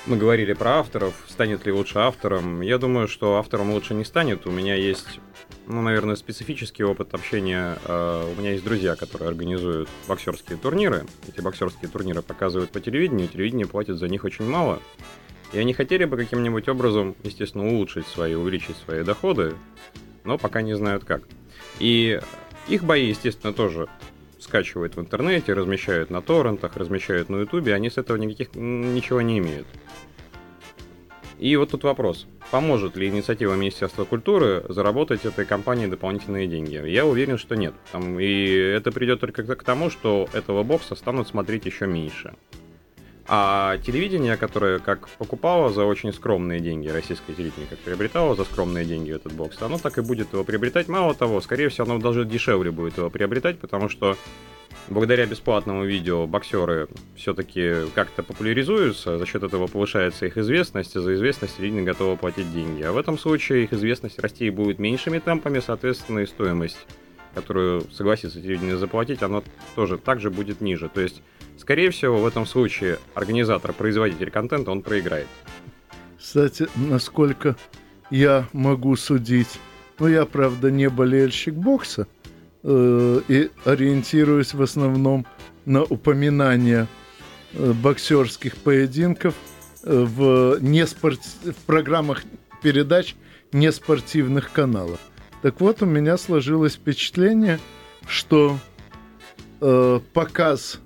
Мы 0.08 0.18
говорили 0.18 0.54
про 0.54 0.80
авторов, 0.80 1.14
станет 1.28 1.66
ли 1.66 1.72
лучше 1.72 2.00
автором. 2.00 2.62
Я 2.62 2.80
думаю, 2.80 3.08
что 3.08 3.36
автором 3.36 3.72
лучше 3.72 3.94
не 3.94 4.04
станет. 4.04 4.48
У 4.48 4.52
меня 4.52 4.74
есть, 4.74 5.20
ну, 5.68 5.82
наверное, 5.82 6.16
специфический 6.16 6.84
опыт 6.84 7.14
общения. 7.14 7.78
Э, 7.86 8.32
у 8.32 8.40
меня 8.40 8.52
есть 8.52 8.64
друзья, 8.64 8.96
которые 8.96 9.30
организуют 9.30 9.90
боксерские 10.08 10.58
турниры. 10.58 11.06
Эти 11.28 11.42
боксерские 11.42 11.90
турниры 11.90 12.22
показывают 12.22 12.72
по 12.72 12.80
телевидению, 12.80 13.28
телевидение 13.28 13.68
платит 13.68 13.98
за 13.98 14.08
них 14.08 14.24
очень 14.24 14.50
мало. 14.50 14.80
И 15.54 15.60
они 15.60 15.74
хотели 15.74 16.06
бы 16.06 16.18
каким-нибудь 16.18 16.68
образом, 16.70 17.16
естественно, 17.24 17.68
улучшить 17.68 18.08
свои, 18.08 18.36
увеличить 18.36 18.78
свои 18.78 19.04
доходы, 19.04 19.54
но 20.24 20.38
пока 20.38 20.62
не 20.62 20.76
знают 20.76 21.04
как. 21.04 21.24
И 21.80 22.20
их 22.68 22.84
бои, 22.84 23.08
естественно, 23.08 23.54
тоже 23.54 23.88
скачивают 24.40 24.96
в 24.96 25.00
интернете, 25.00 25.54
размещают 25.54 26.10
на 26.10 26.22
торрентах, 26.22 26.76
размещают 26.78 27.30
на 27.30 27.38
ютубе, 27.38 27.74
они 27.74 27.90
с 27.90 27.98
этого 27.98 28.18
никаких 28.18 28.56
ничего 28.56 29.22
не 29.22 29.40
имеют. 29.40 29.68
И 31.42 31.56
вот 31.56 31.72
тут 31.72 31.84
вопрос. 31.84 32.28
Поможет 32.52 32.96
ли 32.96 33.08
инициатива 33.08 33.56
Министерства 33.56 34.06
культуры 34.06 34.64
заработать 34.70 35.26
этой 35.26 35.44
компании 35.44 35.88
дополнительные 35.88 36.46
деньги? 36.46 36.88
Я 36.88 37.08
уверен, 37.08 37.40
что 37.40 37.56
нет. 37.56 37.74
И 38.20 38.74
это 38.78 38.92
придет 38.92 39.22
только 39.22 39.44
к 39.44 39.64
тому, 39.64 39.90
что 39.90 40.30
этого 40.34 40.62
бокса 40.62 40.94
станут 40.94 41.28
смотреть 41.28 41.66
еще 41.66 41.88
меньше. 41.88 42.36
А 43.28 43.80
телевидение, 43.80 44.38
которое 44.38 44.78
как 44.78 45.10
покупало 45.10 45.72
за 45.72 45.84
очень 45.86 46.14
скромные 46.14 46.60
деньги, 46.60 46.90
российское 46.90 47.34
телевидение 47.34 47.68
как 47.68 47.80
приобретало 47.80 48.36
за 48.36 48.44
скромные 48.44 48.86
деньги 48.86 49.12
этот 49.12 49.34
бокс, 49.34 49.60
оно 49.64 49.80
так 49.80 49.98
и 49.98 50.02
будет 50.02 50.34
его 50.34 50.44
приобретать. 50.44 50.90
Мало 50.90 51.16
того, 51.16 51.42
скорее 51.42 51.70
всего, 51.70 51.86
оно 51.86 51.98
даже 51.98 52.24
дешевле 52.24 52.70
будет 52.70 52.98
его 52.98 53.10
приобретать, 53.10 53.58
потому 53.58 53.90
что 53.90 54.16
благодаря 54.90 55.26
бесплатному 55.26 55.86
видео 55.86 56.28
боксеры 56.28 56.88
все-таки 57.16 57.88
как-то 57.96 58.24
популяризуются, 58.24 59.18
за 59.18 59.26
счет 59.26 59.44
этого 59.44 59.68
повышается 59.68 60.26
их 60.26 60.38
известность, 60.38 60.96
и 60.96 61.00
за 61.00 61.16
известность 61.16 61.58
телевидение 61.58 61.84
готово 61.84 62.16
платить 62.16 62.52
деньги. 62.54 62.84
А 62.84 62.92
в 62.92 62.98
этом 62.98 63.18
случае 63.18 63.64
их 63.64 63.74
известность 63.74 64.20
расти 64.20 64.50
будет 64.50 64.80
меньшими 64.80 65.20
темпами, 65.20 65.60
соответственно, 65.60 66.20
и 66.20 66.26
стоимость, 66.26 66.86
которую 67.36 67.84
согласится 67.92 68.42
телевидение 68.42 68.78
заплатить, 68.78 69.22
она 69.24 69.42
тоже 69.76 69.98
также 69.98 70.30
будет 70.30 70.62
ниже. 70.62 70.90
То 70.90 71.02
есть 71.02 71.22
Скорее 71.62 71.92
всего, 71.92 72.18
в 72.18 72.26
этом 72.26 72.48
случае 72.48 72.98
организатор, 73.14 73.72
производитель 73.72 74.32
контента, 74.32 74.72
он 74.72 74.82
проиграет. 74.82 75.28
Кстати, 76.18 76.68
насколько 76.76 77.56
я 78.10 78.48
могу 78.52 78.96
судить, 78.96 79.60
ну, 80.00 80.08
я, 80.08 80.26
правда, 80.26 80.72
не 80.72 80.90
болельщик 80.90 81.54
бокса 81.54 82.08
э, 82.64 83.22
и 83.28 83.52
ориентируюсь 83.66 84.54
в 84.54 84.62
основном 84.62 85.26
на 85.66 85.84
упоминания 85.84 86.88
э, 87.54 87.72
боксерских 87.74 88.58
поединков 88.58 89.36
э, 89.84 90.04
в, 90.04 90.58
неспорт... 90.62 91.20
в 91.44 91.66
программах 91.66 92.24
передач 92.62 93.16
неспортивных 93.52 94.52
каналов. 94.52 95.00
Так 95.42 95.60
вот, 95.60 95.82
у 95.82 95.86
меня 95.86 96.18
сложилось 96.18 96.76
впечатление, 96.76 97.60
что 98.08 98.58
э, 99.60 100.00
показ 100.14 100.80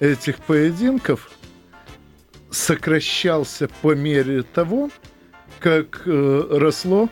этих 0.00 0.38
поединков 0.38 1.30
сокращался 2.50 3.68
по 3.82 3.94
мере 3.94 4.42
того, 4.42 4.90
как 5.60 6.02
э, 6.06 6.46
росло 6.50 7.08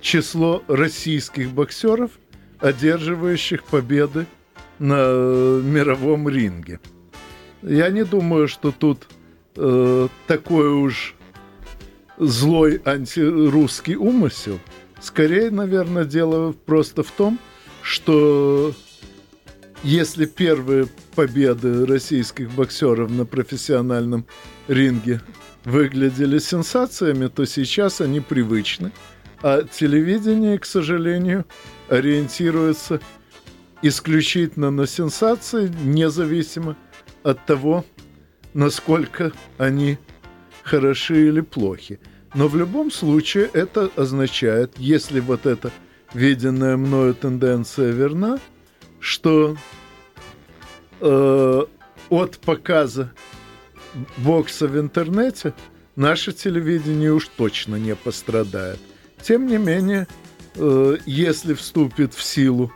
число 0.00 0.62
российских 0.68 1.50
боксеров, 1.50 2.12
одерживающих 2.66 3.64
победы 3.64 4.26
на 4.78 4.96
э, 4.98 5.60
мировом 5.64 6.28
ринге. 6.28 6.80
Я 7.62 7.90
не 7.90 8.04
думаю, 8.04 8.48
что 8.48 8.72
тут 8.72 9.06
э, 9.56 10.08
такой 10.26 10.68
уж 10.68 11.14
злой 12.18 12.80
антирусский 12.84 13.96
умысел. 13.96 14.58
Скорее, 15.00 15.50
наверное, 15.50 16.04
дело 16.04 16.52
просто 16.52 17.02
в 17.02 17.10
том, 17.10 17.38
что 17.82 18.74
если 19.82 20.26
первые 20.26 20.88
победы 21.14 21.86
российских 21.86 22.50
боксеров 22.50 23.10
на 23.10 23.24
профессиональном 23.24 24.26
ринге 24.68 25.20
выглядели 25.64 26.38
сенсациями, 26.38 27.28
то 27.28 27.44
сейчас 27.44 28.00
они 28.00 28.20
привычны. 28.20 28.92
А 29.42 29.62
телевидение, 29.62 30.58
к 30.58 30.64
сожалению, 30.64 31.44
ориентируется 31.88 33.00
исключительно 33.82 34.70
на 34.70 34.86
сенсации, 34.86 35.70
независимо 35.82 36.76
от 37.22 37.44
того, 37.44 37.84
насколько 38.54 39.32
они 39.58 39.98
хороши 40.62 41.28
или 41.28 41.40
плохи. 41.40 42.00
Но 42.34 42.48
в 42.48 42.56
любом 42.56 42.90
случае 42.90 43.48
это 43.52 43.90
означает, 43.96 44.72
если 44.78 45.20
вот 45.20 45.46
эта 45.46 45.70
виденная 46.14 46.76
мною 46.76 47.14
тенденция 47.14 47.92
верна, 47.92 48.38
что 49.00 49.56
э, 51.00 51.62
от 52.10 52.38
показа 52.38 53.12
бокса 54.18 54.66
в 54.66 54.78
интернете 54.78 55.54
наше 55.94 56.32
телевидение 56.32 57.12
уж 57.12 57.28
точно 57.28 57.76
не 57.76 57.94
пострадает. 57.94 58.80
Тем 59.26 59.48
не 59.48 59.58
менее, 59.58 60.06
э, 60.54 60.98
если 61.04 61.54
вступит 61.54 62.14
в 62.14 62.22
силу 62.22 62.72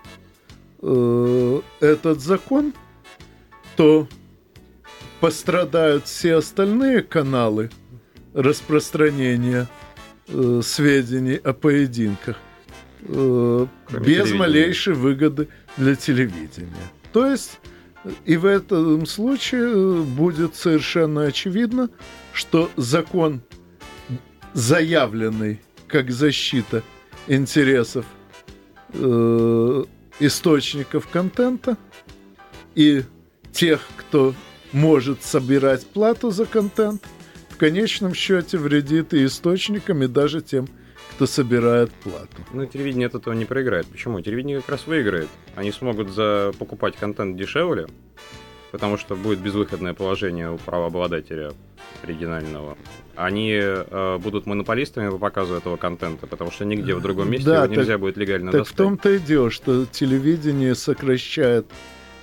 э, 0.83 1.61
этот 1.79 2.21
закон, 2.21 2.75
то 3.77 4.09
пострадают 5.21 6.07
все 6.07 6.35
остальные 6.35 7.03
каналы 7.03 7.71
распространения 8.35 9.69
э, 10.27 10.61
сведений 10.65 11.37
о 11.37 11.53
поединках 11.53 12.37
э, 13.03 13.67
без 14.01 14.33
малейшей 14.33 14.95
выгоды 14.95 15.47
для 15.77 15.95
телевидения. 15.95 16.89
То 17.13 17.31
есть 17.31 17.61
и 18.25 18.37
в 18.37 18.45
этом 18.45 19.07
случае 19.07 20.03
будет 20.03 20.57
совершенно 20.57 21.27
очевидно, 21.27 21.91
что 22.33 22.73
закон, 22.77 23.41
заявленный 24.53 25.61
как 25.91 26.11
защита 26.11 26.83
интересов 27.27 28.07
э, 28.93 29.85
источников 30.21 31.09
контента 31.09 31.77
и 32.75 33.03
тех, 33.53 33.81
кто 33.97 34.35
может 34.73 35.23
собирать 35.23 35.87
плату 35.87 36.31
за 36.31 36.47
контент, 36.47 37.03
в 37.49 37.57
конечном 37.57 38.15
счете 38.15 38.57
вредит 38.57 39.13
и 39.13 39.25
источникам, 39.25 40.03
и 40.03 40.07
даже 40.07 40.41
тем, 40.41 40.69
кто 41.13 41.27
собирает 41.27 41.91
плату. 41.93 42.43
Ну, 42.53 42.65
телевидение 42.65 43.09
от 43.09 43.17
этого 43.17 43.35
не 43.35 43.45
проиграет. 43.45 43.87
Почему? 43.87 44.21
Телевидение 44.21 44.61
как 44.61 44.71
раз 44.71 44.87
выиграет. 44.87 45.29
Они 45.57 45.73
смогут 45.73 46.11
за... 46.11 46.53
покупать 46.59 46.97
контент 46.97 47.37
дешевле, 47.37 47.89
потому 48.71 48.97
что 48.97 49.17
будет 49.17 49.41
безвыходное 49.41 49.95
положение 49.95 50.51
у 50.51 50.59
правообладателя 50.59 51.53
оригинального. 52.03 52.77
Они 53.17 53.53
э, 53.53 54.19
будут 54.19 54.47
монополистами 54.47 55.11
по 55.11 55.19
показу 55.19 55.55
этого 55.55 55.77
контента, 55.77 56.27
потому 56.27 56.51
что 56.51 56.65
нигде 56.65 56.95
в 56.95 57.03
другом 57.03 57.31
месте 57.31 57.47
да, 57.47 57.65
его 57.65 57.75
нельзя 57.75 57.93
так, 57.93 58.01
будет 58.01 58.17
легально 58.17 58.53
так 58.53 58.61
достать. 58.61 58.75
в 58.75 58.77
том-то 58.77 59.11
и 59.11 59.19
дело, 59.19 59.51
что 59.51 59.87
телевидение 59.87 60.75
сокращает 60.75 61.67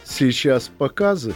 сейчас 0.04 0.70
показы 0.78 1.34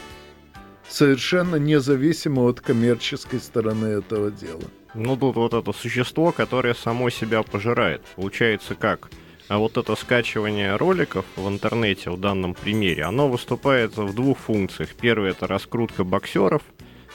совершенно 0.88 1.56
независимо 1.58 2.42
от 2.44 2.62
коммерческой 2.62 3.40
стороны 3.40 3.88
этого 3.88 4.32
дела. 4.32 4.64
Ну, 4.94 5.16
тут 5.16 5.36
вот 5.36 5.54
это 5.54 5.72
существо, 5.72 6.32
которое 6.32 6.74
само 6.74 7.10
себя 7.10 7.44
пожирает. 7.44 8.02
Получается 8.16 8.76
как? 8.76 9.10
А 9.52 9.58
вот 9.58 9.76
это 9.76 9.98
скачивание 9.98 10.78
роликов 10.78 11.26
в 11.36 11.46
интернете 11.50 12.10
в 12.10 12.18
данном 12.18 12.54
примере, 12.54 13.04
оно 13.04 13.28
выступает 13.28 13.98
в 13.98 14.16
двух 14.16 14.38
функциях. 14.38 14.92
Первая 14.96 15.32
это 15.32 15.46
раскрутка 15.46 16.06
боксеров, 16.06 16.62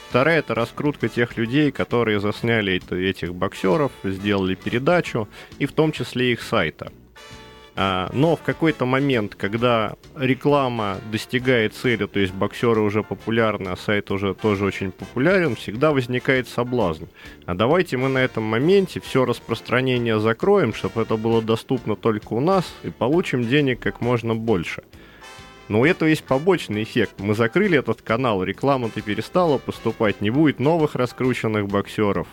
вторая 0.07 0.37
это 0.37 0.53
раскрутка 0.53 1.09
тех 1.09 1.35
людей, 1.35 1.71
которые 1.71 2.19
засняли 2.19 2.79
этих 2.91 3.33
боксеров, 3.33 3.91
сделали 4.03 4.53
передачу, 4.53 5.27
и 5.57 5.65
в 5.65 5.71
том 5.71 5.91
числе 5.91 6.31
их 6.31 6.43
сайта. 6.43 6.91
А, 7.79 8.09
но 8.11 8.35
в 8.35 8.41
какой-то 8.41 8.87
момент, 8.87 9.35
когда 9.35 9.93
реклама 10.15 10.97
достигает 11.11 11.75
цели, 11.75 12.07
то 12.07 12.19
есть 12.19 12.33
боксеры 12.33 12.81
уже 12.81 13.03
популярны, 13.03 13.69
а 13.69 13.77
сайт 13.77 14.09
уже 14.09 14.33
тоже 14.33 14.65
очень 14.65 14.91
популярен, 14.91 15.55
всегда 15.55 15.91
возникает 15.91 16.47
соблазн. 16.47 17.05
А 17.45 17.53
давайте 17.53 17.95
мы 17.97 18.09
на 18.09 18.17
этом 18.17 18.43
моменте 18.43 18.99
все 18.99 19.25
распространение 19.25 20.19
закроем, 20.19 20.73
чтобы 20.73 21.03
это 21.03 21.17
было 21.17 21.43
доступно 21.43 21.95
только 21.95 22.33
у 22.33 22.39
нас, 22.39 22.65
и 22.81 22.89
получим 22.89 23.47
денег 23.47 23.79
как 23.79 24.01
можно 24.01 24.33
больше. 24.33 24.81
Но 25.67 25.81
у 25.81 25.85
этого 25.85 26.09
есть 26.09 26.23
побочный 26.23 26.81
эффект. 26.81 27.19
Мы 27.19 27.35
закрыли 27.35 27.77
этот 27.77 28.01
канал, 28.01 28.43
реклама-то 28.43 29.01
перестала 29.01 29.59
поступать, 29.59 30.19
не 30.19 30.31
будет 30.31 30.59
новых 30.59 30.95
раскрученных 30.95 31.67
боксеров. 31.67 32.27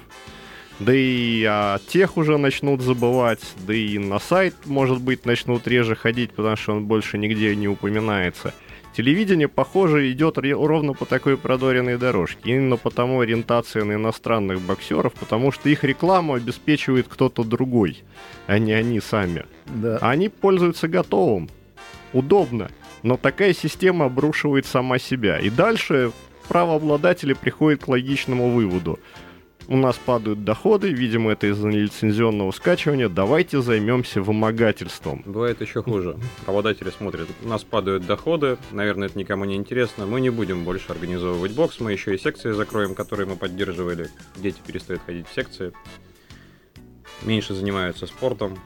Да 0.80 0.92
и 0.92 1.44
о 1.44 1.78
тех 1.86 2.16
уже 2.16 2.36
начнут 2.36 2.80
забывать, 2.80 3.40
да 3.66 3.74
и 3.74 3.98
на 3.98 4.18
сайт, 4.18 4.54
может 4.64 5.00
быть, 5.00 5.24
начнут 5.24 5.66
реже 5.68 5.94
ходить, 5.94 6.32
потому 6.32 6.56
что 6.56 6.72
он 6.72 6.86
больше 6.86 7.16
нигде 7.16 7.54
не 7.54 7.68
упоминается. 7.68 8.52
Телевидение, 8.96 9.48
похоже, 9.48 10.10
идет 10.12 10.38
ровно 10.38 10.92
по 10.94 11.04
такой 11.04 11.36
продоренной 11.36 11.96
дорожке. 11.96 12.38
Именно 12.44 12.76
потому 12.76 13.20
ориентация 13.20 13.84
на 13.84 13.94
иностранных 13.94 14.60
боксеров, 14.60 15.12
потому 15.14 15.50
что 15.50 15.68
их 15.68 15.82
рекламу 15.82 16.34
обеспечивает 16.34 17.06
кто-то 17.08 17.42
другой, 17.42 18.02
а 18.46 18.58
не 18.58 18.72
они 18.72 19.00
сами. 19.00 19.46
Да. 19.66 19.98
А 20.00 20.10
они 20.10 20.28
пользуются 20.28 20.86
готовым. 20.86 21.48
Удобно. 22.12 22.70
Но 23.02 23.16
такая 23.16 23.52
система 23.52 24.06
обрушивает 24.06 24.64
сама 24.64 25.00
себя. 25.00 25.38
И 25.40 25.50
дальше 25.50 26.12
правообладатели 26.48 27.32
приходят 27.32 27.84
к 27.84 27.88
логичному 27.88 28.50
выводу– 28.50 28.98
у 29.68 29.76
нас 29.76 29.96
падают 29.96 30.44
доходы, 30.44 30.90
видимо, 30.90 31.32
это 31.32 31.46
из-за 31.48 31.68
лицензионного 31.68 32.50
скачивания, 32.52 33.08
давайте 33.08 33.62
займемся 33.62 34.22
вымогательством. 34.22 35.22
Бывает 35.24 35.60
еще 35.60 35.82
хуже. 35.82 36.16
Работодатели 36.46 36.90
смотрят, 36.90 37.28
у 37.42 37.48
нас 37.48 37.64
падают 37.64 38.06
доходы, 38.06 38.58
наверное, 38.72 39.08
это 39.08 39.18
никому 39.18 39.44
не 39.44 39.56
интересно, 39.56 40.06
мы 40.06 40.20
не 40.20 40.30
будем 40.30 40.64
больше 40.64 40.92
организовывать 40.92 41.52
бокс, 41.52 41.80
мы 41.80 41.92
еще 41.92 42.14
и 42.14 42.18
секции 42.18 42.52
закроем, 42.52 42.94
которые 42.94 43.26
мы 43.26 43.36
поддерживали, 43.36 44.10
дети 44.36 44.60
перестают 44.66 45.02
ходить 45.04 45.26
в 45.28 45.34
секции, 45.34 45.72
меньше 47.22 47.54
занимаются 47.54 48.06
спортом. 48.06 48.58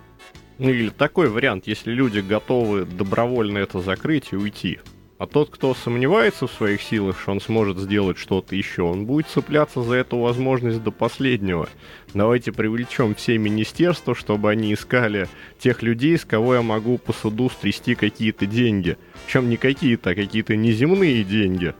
Ну 0.58 0.70
или 0.70 0.88
такой 0.88 1.28
вариант, 1.28 1.68
если 1.68 1.92
люди 1.92 2.18
готовы 2.18 2.84
добровольно 2.84 3.58
это 3.58 3.80
закрыть 3.80 4.32
и 4.32 4.36
уйти. 4.36 4.80
А 5.18 5.26
тот, 5.26 5.50
кто 5.50 5.74
сомневается 5.74 6.46
в 6.46 6.52
своих 6.52 6.80
силах, 6.80 7.18
что 7.18 7.32
он 7.32 7.40
сможет 7.40 7.78
сделать 7.78 8.18
что-то 8.18 8.54
еще, 8.54 8.82
он 8.82 9.04
будет 9.04 9.26
цепляться 9.26 9.82
за 9.82 9.96
эту 9.96 10.18
возможность 10.18 10.80
до 10.80 10.92
последнего. 10.92 11.68
Давайте 12.14 12.52
привлечем 12.52 13.16
все 13.16 13.36
министерства, 13.36 14.14
чтобы 14.14 14.48
они 14.48 14.72
искали 14.72 15.28
тех 15.58 15.82
людей, 15.82 16.16
с 16.16 16.24
кого 16.24 16.54
я 16.54 16.62
могу 16.62 16.98
по 16.98 17.12
суду 17.12 17.50
стрясти 17.50 17.96
какие-то 17.96 18.46
деньги. 18.46 18.96
Причем 19.26 19.50
не 19.50 19.56
какие-то, 19.56 20.10
а 20.10 20.14
какие-то 20.14 20.54
неземные 20.54 21.24
деньги. 21.24 21.74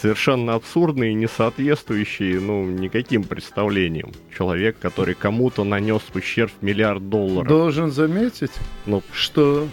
Совершенно 0.00 0.54
абсурдные 0.54 1.10
и 1.10 1.14
не 1.14 1.26
соответствующие, 1.26 2.38
ну, 2.38 2.64
никаким 2.64 3.24
представлениям. 3.24 4.12
Человек, 4.36 4.78
который 4.78 5.16
кому-то 5.16 5.64
нанес 5.64 6.00
ущерб 6.14 6.52
миллиард 6.60 7.08
долларов. 7.08 7.48
Должен 7.48 7.90
заметить, 7.90 8.52
ну, 8.86 9.02
что 9.12 9.66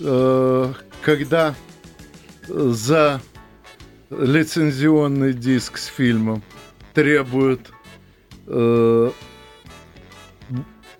э, 0.00 0.72
когда 1.00 1.54
за 2.48 3.20
лицензионный 4.10 5.32
диск 5.32 5.78
с 5.78 5.86
фильмом 5.86 6.42
требуют 6.94 7.70
э, 8.46 9.10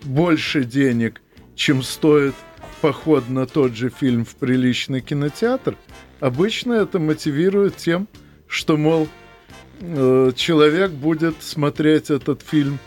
больше 0.03 0.65
денег, 0.65 1.21
чем 1.55 1.83
стоит 1.83 2.35
поход 2.81 3.29
на 3.29 3.47
тот 3.47 3.75
же 3.75 3.91
фильм 3.91 4.25
в 4.25 4.35
приличный 4.35 5.01
кинотеатр, 5.01 5.77
обычно 6.21 6.75
это 6.75 6.99
мотивирует 6.99 7.77
тем, 7.77 8.09
что, 8.49 8.77
мол, 8.77 9.09
э, 9.81 10.33
человек 10.35 10.91
будет 10.91 11.43
смотреть 11.43 12.11
этот 12.11 12.43
фильм 12.43 12.79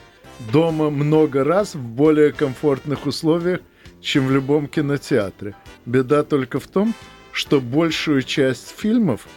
дома 0.51 0.89
много 0.89 1.43
раз 1.43 1.75
в 1.75 1.81
более 1.81 2.33
комфортных 2.33 3.05
условиях, 3.05 3.61
чем 4.01 4.27
в 4.27 4.31
любом 4.31 4.67
кинотеатре. 4.67 5.55
Беда 5.85 6.23
только 6.23 6.59
в 6.59 6.67
том, 6.67 6.93
что 6.93 7.14
большую 7.59 8.23
часть 8.23 8.69
фильмов 8.69 9.27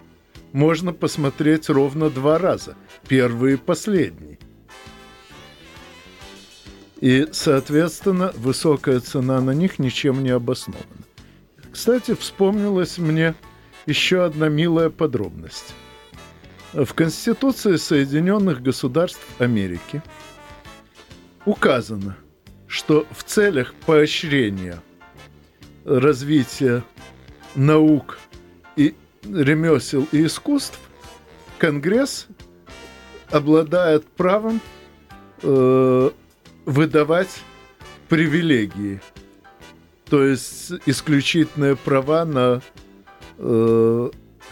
можно 0.53 0.93
посмотреть 0.93 1.69
ровно 1.69 2.11
два 2.11 2.39
раза. 2.39 2.77
Первый 3.09 3.55
и 3.55 3.57
последний. 3.57 4.39
И, 7.01 7.27
соответственно, 7.33 8.33
высокая 8.37 9.01
цена 9.01 9.41
на 9.41 9.51
них 9.51 9.81
ничем 9.81 10.23
не 10.23 10.31
обоснована. 10.31 10.87
Кстати, 11.73 12.15
вспомнилась 12.15 12.99
мне 12.99 13.35
еще 13.87 14.25
одна 14.25 14.49
милая 14.49 14.91
подробность. 14.91 15.75
В 16.73 16.93
Конституции 16.95 17.77
Соединенных 17.77 18.63
Государств 18.63 19.27
Америки 19.41 20.03
указано, 21.45 22.17
что 22.69 23.07
в 23.11 23.25
целях 23.25 23.75
поощрения 23.87 24.81
развития 25.85 26.85
наук 27.59 28.19
и 28.77 28.95
ремесел 29.25 30.07
и 30.13 30.25
искусств 30.25 30.79
Конгресс 31.59 32.29
обладает 33.31 34.07
правом 34.07 34.61
э, 35.43 36.11
выдавать 36.65 37.43
привилегии, 38.09 39.01
то 40.09 40.25
есть 40.25 40.73
исключительные 40.87 41.77
права 41.77 42.25
на 42.25 42.63
э, 43.39 44.11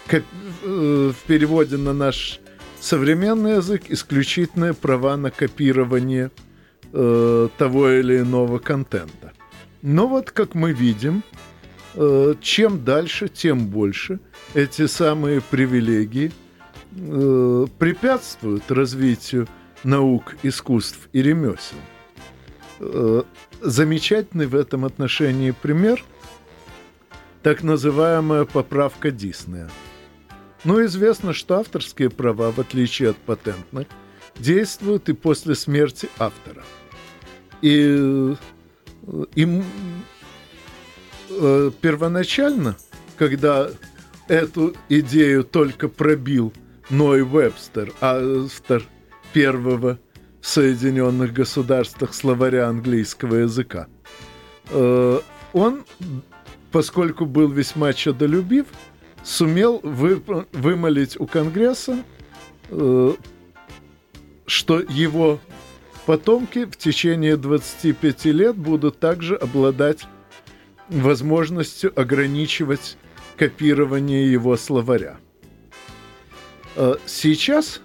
коп, 0.09 0.23
э, 0.65 1.13
в 1.13 1.27
переводе 1.27 1.77
на 1.77 1.93
наш 1.93 2.41
современный 2.81 3.57
язык 3.57 3.85
исключительные 3.89 4.75
права 4.75 5.17
на 5.17 5.31
копирование 5.31 6.33
э, 6.93 7.49
того 7.57 7.91
или 7.91 8.19
иного 8.19 8.59
контента. 8.59 9.33
Но 9.81 10.09
вот 10.09 10.33
как 10.33 10.55
мы 10.55 10.73
видим, 10.73 11.23
чем 12.41 12.85
дальше, 12.85 13.29
тем 13.29 13.67
больше 13.69 14.21
эти 14.55 14.87
самые 14.87 15.41
привилегии 15.41 16.33
э, 16.97 17.67
препятствуют 17.79 18.71
развитию 18.71 19.49
наук, 19.85 20.35
искусств 20.43 21.09
и 21.13 21.23
ремесел. 21.23 21.79
Э, 22.81 23.23
замечательный 23.61 24.47
в 24.47 24.55
этом 24.55 24.85
отношении 24.85 25.51
пример– 25.53 26.05
так 27.47 27.63
называемая 27.63 28.45
поправка 28.45 29.13
Диснея. 29.13 29.71
Но 30.65 30.85
известно, 30.85 31.33
что 31.33 31.61
авторские 31.61 32.11
права, 32.11 32.51
в 32.51 32.59
отличие 32.59 33.11
от 33.11 33.17
патентных, 33.19 33.87
действуют 34.37 35.09
и 35.09 35.13
после 35.13 35.55
смерти 35.55 36.09
автора. 36.19 36.65
И 37.63 38.35
им 39.37 39.65
э, 41.29 41.71
первоначально, 41.81 42.77
когда 43.17 43.71
эту 44.29 44.75
идею 44.89 45.45
только 45.45 45.89
пробил 45.89 46.53
Ной 46.91 47.23
Вебстер, 47.23 47.93
автор 48.01 48.83
первого 49.33 49.99
в 50.41 50.47
Соединенных 50.47 51.33
Государствах 51.33 52.15
словаря 52.15 52.69
английского 52.69 53.37
языка, 53.37 53.89
э, 54.71 55.21
он, 55.53 55.85
поскольку 56.73 57.27
был 57.27 57.49
весьма 57.49 57.93
чадолюбив, 57.93 58.67
сумел 59.25 59.81
вы, 59.83 60.23
вымолить 60.53 61.19
у 61.19 61.27
Конгресса, 61.27 62.03
э, 62.71 63.13
что 64.47 64.81
его 64.81 65.41
потомки 66.07 66.65
в 66.65 66.77
течение 66.77 67.37
25 67.37 68.25
лет 68.27 68.57
будут 68.57 69.01
также 69.01 69.35
обладать 69.35 70.07
возможностью 70.89 71.93
ограничивать 71.99 72.97
копирование 73.37 74.31
его 74.31 74.57
словаря. 74.57 75.19
А 76.77 76.99
сейчас 77.07 77.81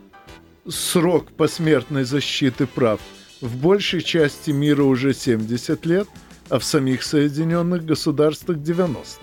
срок 0.67 1.31
посмертной 1.31 2.03
защиты 2.03 2.67
прав 2.67 2.99
в 3.41 3.57
большей 3.57 4.01
части 4.01 4.51
мира 4.51 4.83
уже 4.83 5.13
70 5.13 5.85
лет, 5.85 6.07
а 6.49 6.59
в 6.59 6.63
самих 6.63 7.03
Соединенных 7.03 7.85
Государствах 7.85 8.61
90. 8.61 9.21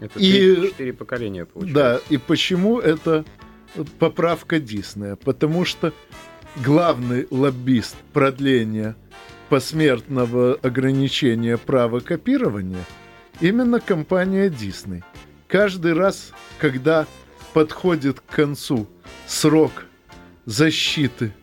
Это 0.00 0.18
и, 0.18 0.70
4 0.70 0.92
поколения 0.92 1.44
получается. 1.46 1.74
Да, 1.74 2.00
и 2.10 2.16
почему 2.18 2.78
это 2.78 3.24
поправка 3.98 4.58
Диснея? 4.58 5.16
Потому 5.16 5.64
что 5.64 5.92
главный 6.56 7.26
лоббист 7.30 7.96
продления 8.12 8.96
посмертного 9.50 10.54
ограничения 10.62 11.58
права 11.58 11.98
копирования 11.98 12.84
именно 13.40 13.80
компания 13.80 14.48
Disney. 14.48 15.02
Каждый 15.48 15.92
раз, 15.92 16.30
когда 16.58 17.06
подходит 17.52 18.20
к 18.20 18.34
концу 18.36 18.86
срок 19.26 19.72
защиты 20.46 21.34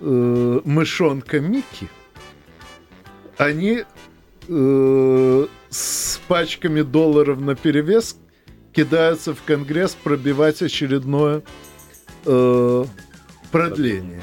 э, 0.00 0.60
мышонка 0.62 1.40
Микки, 1.40 1.88
они 3.38 3.84
э, 4.46 5.46
с 5.70 6.20
пачками 6.28 6.82
долларов 6.82 7.40
на 7.40 7.56
перевес 7.56 8.18
кидаются 8.74 9.34
в 9.34 9.42
Конгресс 9.42 9.96
пробивать 10.04 10.60
очередное 10.60 11.42
э, 12.26 12.84
продление. 13.50 14.22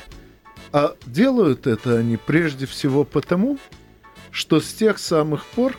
А 0.75 0.97
делают 1.05 1.67
это 1.67 1.99
они 1.99 2.17
прежде 2.17 2.65
всего 2.65 3.05
потому, 3.05 3.57
что 4.29 4.59
с 4.59 4.73
тех 4.73 4.99
самых 4.99 5.45
пор 5.45 5.77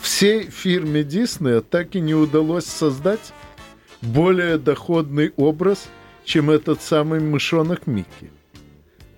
всей 0.00 0.44
фирме 0.44 1.04
Диснея 1.04 1.60
так 1.60 1.94
и 1.94 2.00
не 2.00 2.14
удалось 2.14 2.64
создать 2.64 3.34
более 4.00 4.56
доходный 4.56 5.34
образ, 5.36 5.86
чем 6.24 6.48
этот 6.48 6.80
самый 6.80 7.20
мышонок 7.20 7.86
Микки. 7.86 8.30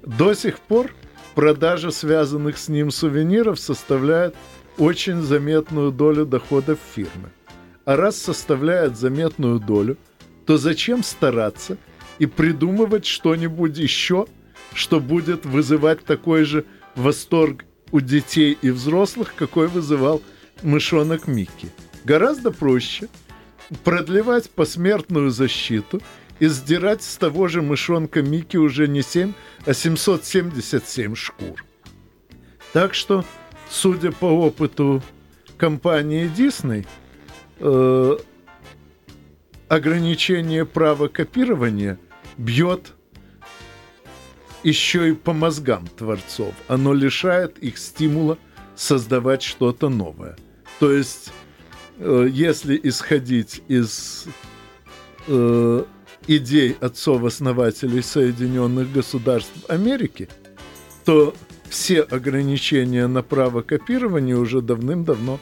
До 0.05 0.35
сих 0.35 0.59
пор 0.59 0.93
продажа 1.37 1.93
связанных 1.93 2.59
с 2.59 2.67
ним 2.67 2.91
сувениров 2.91 3.61
составляет 3.61 4.35
очень 4.79 5.23
заметную 5.23 5.93
долю 5.93 6.27
доходов 6.27 6.81
фирмы. 6.93 7.31
А 7.85 7.95
раз 7.95 8.17
составляет 8.17 8.97
заметную 8.97 9.61
долю, 9.61 9.97
то 10.45 10.57
зачем 10.57 11.05
стараться 11.05 11.77
и 12.19 12.27
придумывать 12.27 13.07
что-нибудь 13.07 13.79
еще, 13.79 14.27
что 14.77 15.01
будет 15.01 15.47
вызывать 15.47 16.05
такой 16.05 16.45
же 16.45 16.64
восторг 16.95 17.64
у 17.91 18.01
детей 18.01 18.57
и 18.61 18.70
взрослых, 18.70 19.35
какой 19.35 19.68
вызывал 19.68 20.22
мышонок 20.62 21.27
Микки. 21.27 21.70
Гораздо 22.05 22.51
проще 22.51 23.09
продлевать 23.85 24.51
посмертную 24.51 25.31
защиту 25.31 26.01
и 26.39 26.47
сдирать 26.47 27.03
с 27.03 27.16
того 27.16 27.49
же 27.49 27.62
мышонка 27.62 28.22
Микки 28.22 28.59
уже 28.59 28.87
не 28.87 29.03
7, 29.03 29.33
а 29.64 29.72
777 29.72 31.14
шкур. 31.14 31.64
Так 32.72 32.95
что, 32.95 33.24
судя 33.70 34.12
по 34.12 34.27
опыту 34.27 35.03
компании 35.57 36.31
Disney, 36.37 36.87
э, 37.61 38.16
ограничение 39.68 40.66
права 40.66 41.09
копирования 41.09 41.99
бьет 42.37 42.93
еще 44.67 45.11
и 45.11 45.12
по 45.12 45.33
мозгам 45.33 45.87
творцов. 45.97 46.53
Оно 46.67 46.93
лишает 46.93 47.57
их 47.59 47.79
стимула 47.79 48.37
создавать 48.75 49.43
что-то 49.43 49.89
новое. 49.89 50.37
То 50.81 50.93
есть, 50.93 51.33
э, 51.99 52.27
если 52.29 52.79
исходить 52.83 53.62
из 53.69 54.27
э, 55.29 55.85
идей 56.27 56.77
отцов-основателей 56.81 58.03
Соединенных 58.03 58.93
Государств 58.93 59.53
Америки, 59.69 60.29
то 61.05 61.33
все 61.69 62.01
ограничения 62.01 63.07
на 63.07 63.23
право 63.23 63.62
копирования 63.62 64.37
уже 64.37 64.62
давным-давно 64.62 65.39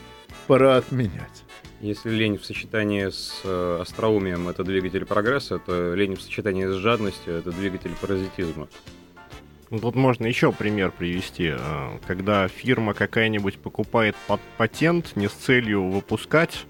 пора 0.46 0.76
отменять. 0.76 1.44
Если 1.80 2.10
лень 2.10 2.36
в 2.36 2.44
сочетании 2.44 3.08
с 3.08 3.40
э, 3.42 3.78
остроумием– 3.80 4.48
это 4.50 4.64
двигатель 4.64 5.06
прогресса, 5.06 5.58
то 5.58 5.94
лень 5.94 6.14
в 6.14 6.20
сочетании 6.20 6.66
с 6.66 6.74
жадностью– 6.74 7.34
это 7.38 7.52
двигатель 7.52 7.92
паразитизма. 7.98 8.68
Тут 9.80 9.94
можно 9.94 10.26
еще 10.26 10.52
пример 10.52 10.90
привести. 10.90 11.52
Э, 11.56 11.98
когда 12.06 12.48
фирма 12.48 12.94
какая-нибудь 12.94 13.58
покупает 13.58 14.16
патент 14.56 15.16
не 15.16 15.28
с 15.28 15.32
целью 15.32 15.88
выпускать, 15.88 16.66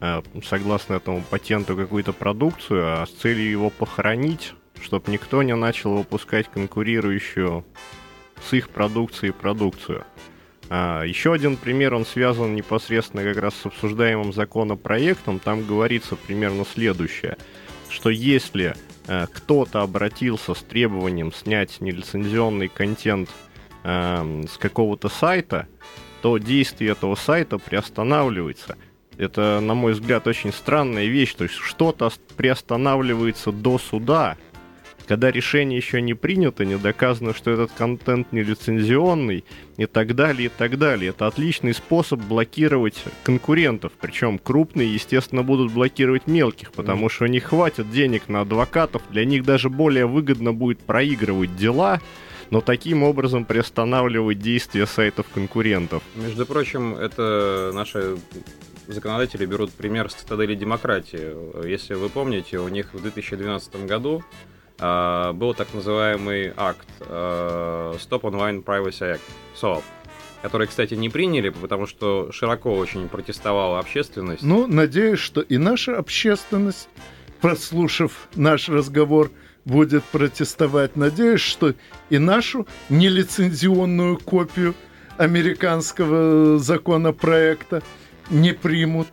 э, 0.00 0.22
согласно 0.44 0.94
этому 0.94 1.22
патенту, 1.22 1.76
какую-то 1.76 2.12
продукцию, 2.12 3.02
а 3.02 3.06
с 3.06 3.10
целью 3.10 3.50
его 3.50 3.70
похоронить, 3.70 4.54
чтобы 4.80 5.10
никто 5.10 5.42
не 5.42 5.54
начал 5.54 5.96
выпускать 5.96 6.50
конкурирующую 6.50 7.64
с 8.48 8.52
их 8.52 8.68
продукцией 8.68 9.32
продукцию. 9.32 10.04
А, 10.70 11.02
еще 11.02 11.32
один 11.32 11.56
пример, 11.56 11.94
он 11.94 12.06
связан 12.06 12.54
непосредственно 12.54 13.22
как 13.22 13.36
раз 13.36 13.54
с 13.54 13.66
обсуждаемым 13.66 14.32
законопроектом. 14.32 15.38
Там 15.38 15.64
говорится 15.64 16.16
примерно 16.16 16.64
следующее, 16.64 17.36
что 17.88 18.10
если 18.10 18.74
кто-то 19.06 19.82
обратился 19.82 20.54
с 20.54 20.62
требованием 20.62 21.32
снять 21.32 21.80
нелицензионный 21.80 22.68
контент 22.68 23.30
э, 23.82 24.44
с 24.50 24.56
какого-то 24.56 25.08
сайта, 25.08 25.68
то 26.22 26.38
действие 26.38 26.92
этого 26.92 27.14
сайта 27.16 27.58
приостанавливается. 27.58 28.76
Это, 29.16 29.60
на 29.60 29.74
мой 29.74 29.92
взгляд, 29.92 30.26
очень 30.26 30.52
странная 30.52 31.06
вещь. 31.06 31.34
То 31.34 31.44
есть 31.44 31.56
что-то 31.56 32.10
приостанавливается 32.36 33.52
до 33.52 33.78
суда, 33.78 34.36
когда 35.06 35.30
решение 35.30 35.76
еще 35.76 36.00
не 36.00 36.14
принято, 36.14 36.64
не 36.64 36.76
доказано, 36.76 37.34
что 37.34 37.50
этот 37.50 37.72
контент 37.72 38.32
не 38.32 38.42
лицензионный 38.42 39.44
и 39.76 39.86
так 39.86 40.14
далее, 40.14 40.46
и 40.46 40.50
так 40.50 40.78
далее. 40.78 41.10
Это 41.10 41.26
отличный 41.26 41.74
способ 41.74 42.20
блокировать 42.20 43.02
конкурентов. 43.22 43.92
Причем 44.00 44.38
крупные, 44.38 44.92
естественно, 44.92 45.42
будут 45.42 45.72
блокировать 45.72 46.26
мелких, 46.26 46.72
потому 46.72 47.08
что 47.08 47.24
у 47.24 47.28
них 47.28 47.44
хватит 47.44 47.90
денег 47.90 48.28
на 48.28 48.42
адвокатов. 48.42 49.02
Для 49.10 49.24
них 49.24 49.44
даже 49.44 49.68
более 49.68 50.06
выгодно 50.06 50.52
будет 50.52 50.78
проигрывать 50.80 51.56
дела, 51.56 52.00
но 52.50 52.60
таким 52.60 53.02
образом 53.02 53.44
приостанавливать 53.44 54.38
действия 54.38 54.86
сайтов 54.86 55.26
конкурентов. 55.32 56.02
Между 56.14 56.46
прочим, 56.46 56.94
это 56.94 57.72
наши 57.74 58.16
законодатели 58.86 59.46
берут 59.46 59.72
пример 59.72 60.10
с 60.10 60.14
цитадели 60.14 60.54
демократии. 60.54 61.66
Если 61.66 61.94
вы 61.94 62.08
помните, 62.08 62.58
у 62.58 62.68
них 62.68 62.92
в 62.92 63.00
2012 63.00 63.86
году 63.86 64.22
а, 64.78 65.32
был 65.32 65.54
так 65.54 65.72
называемый 65.72 66.52
акт 66.56 66.88
uh, 67.00 67.96
Stop 67.98 68.22
Online 68.22 68.62
Privacy 68.62 69.14
Act, 69.14 69.20
SOAP, 69.60 69.82
который, 70.42 70.66
кстати, 70.66 70.94
не 70.94 71.08
приняли, 71.08 71.50
потому 71.50 71.86
что 71.86 72.32
широко 72.32 72.74
очень 72.74 73.08
протестовала 73.08 73.78
общественность. 73.78 74.42
Ну, 74.42 74.66
надеюсь, 74.66 75.20
что 75.20 75.40
и 75.42 75.58
наша 75.58 75.96
общественность, 75.96 76.88
прослушав 77.40 78.28
наш 78.34 78.68
разговор, 78.68 79.30
будет 79.64 80.04
протестовать. 80.04 80.96
Надеюсь, 80.96 81.40
что 81.40 81.74
и 82.10 82.18
нашу 82.18 82.66
нелицензионную 82.88 84.18
копию 84.18 84.74
американского 85.16 86.58
законопроекта 86.58 87.82
не 88.30 88.52
примут. 88.52 89.08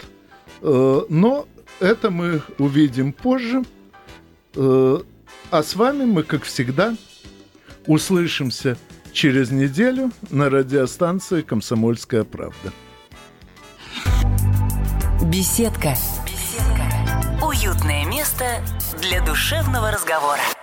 Э, 0.62 1.01
но 1.07 1.47
это 1.80 2.09
мы 2.09 2.41
увидим 2.57 3.14
позже. 3.14 3.64
А 5.52 5.64
с 5.64 5.76
вами 5.76 6.06
мы, 6.06 6.24
как 6.24 6.43
всегда, 6.43 6.95
услышимся 7.86 8.78
через 9.12 9.52
неделю 9.52 10.10
на 10.30 10.49
радиостанции 10.49 11.41
«Комсомольская 11.41 12.24
правда». 12.24 12.72
Беседка. 15.26 15.93
Беседка. 16.26 17.45
Уютное 17.45 18.06
место 18.06 18.64
для 19.02 19.22
душевного 19.26 19.91
разговора. 19.91 20.39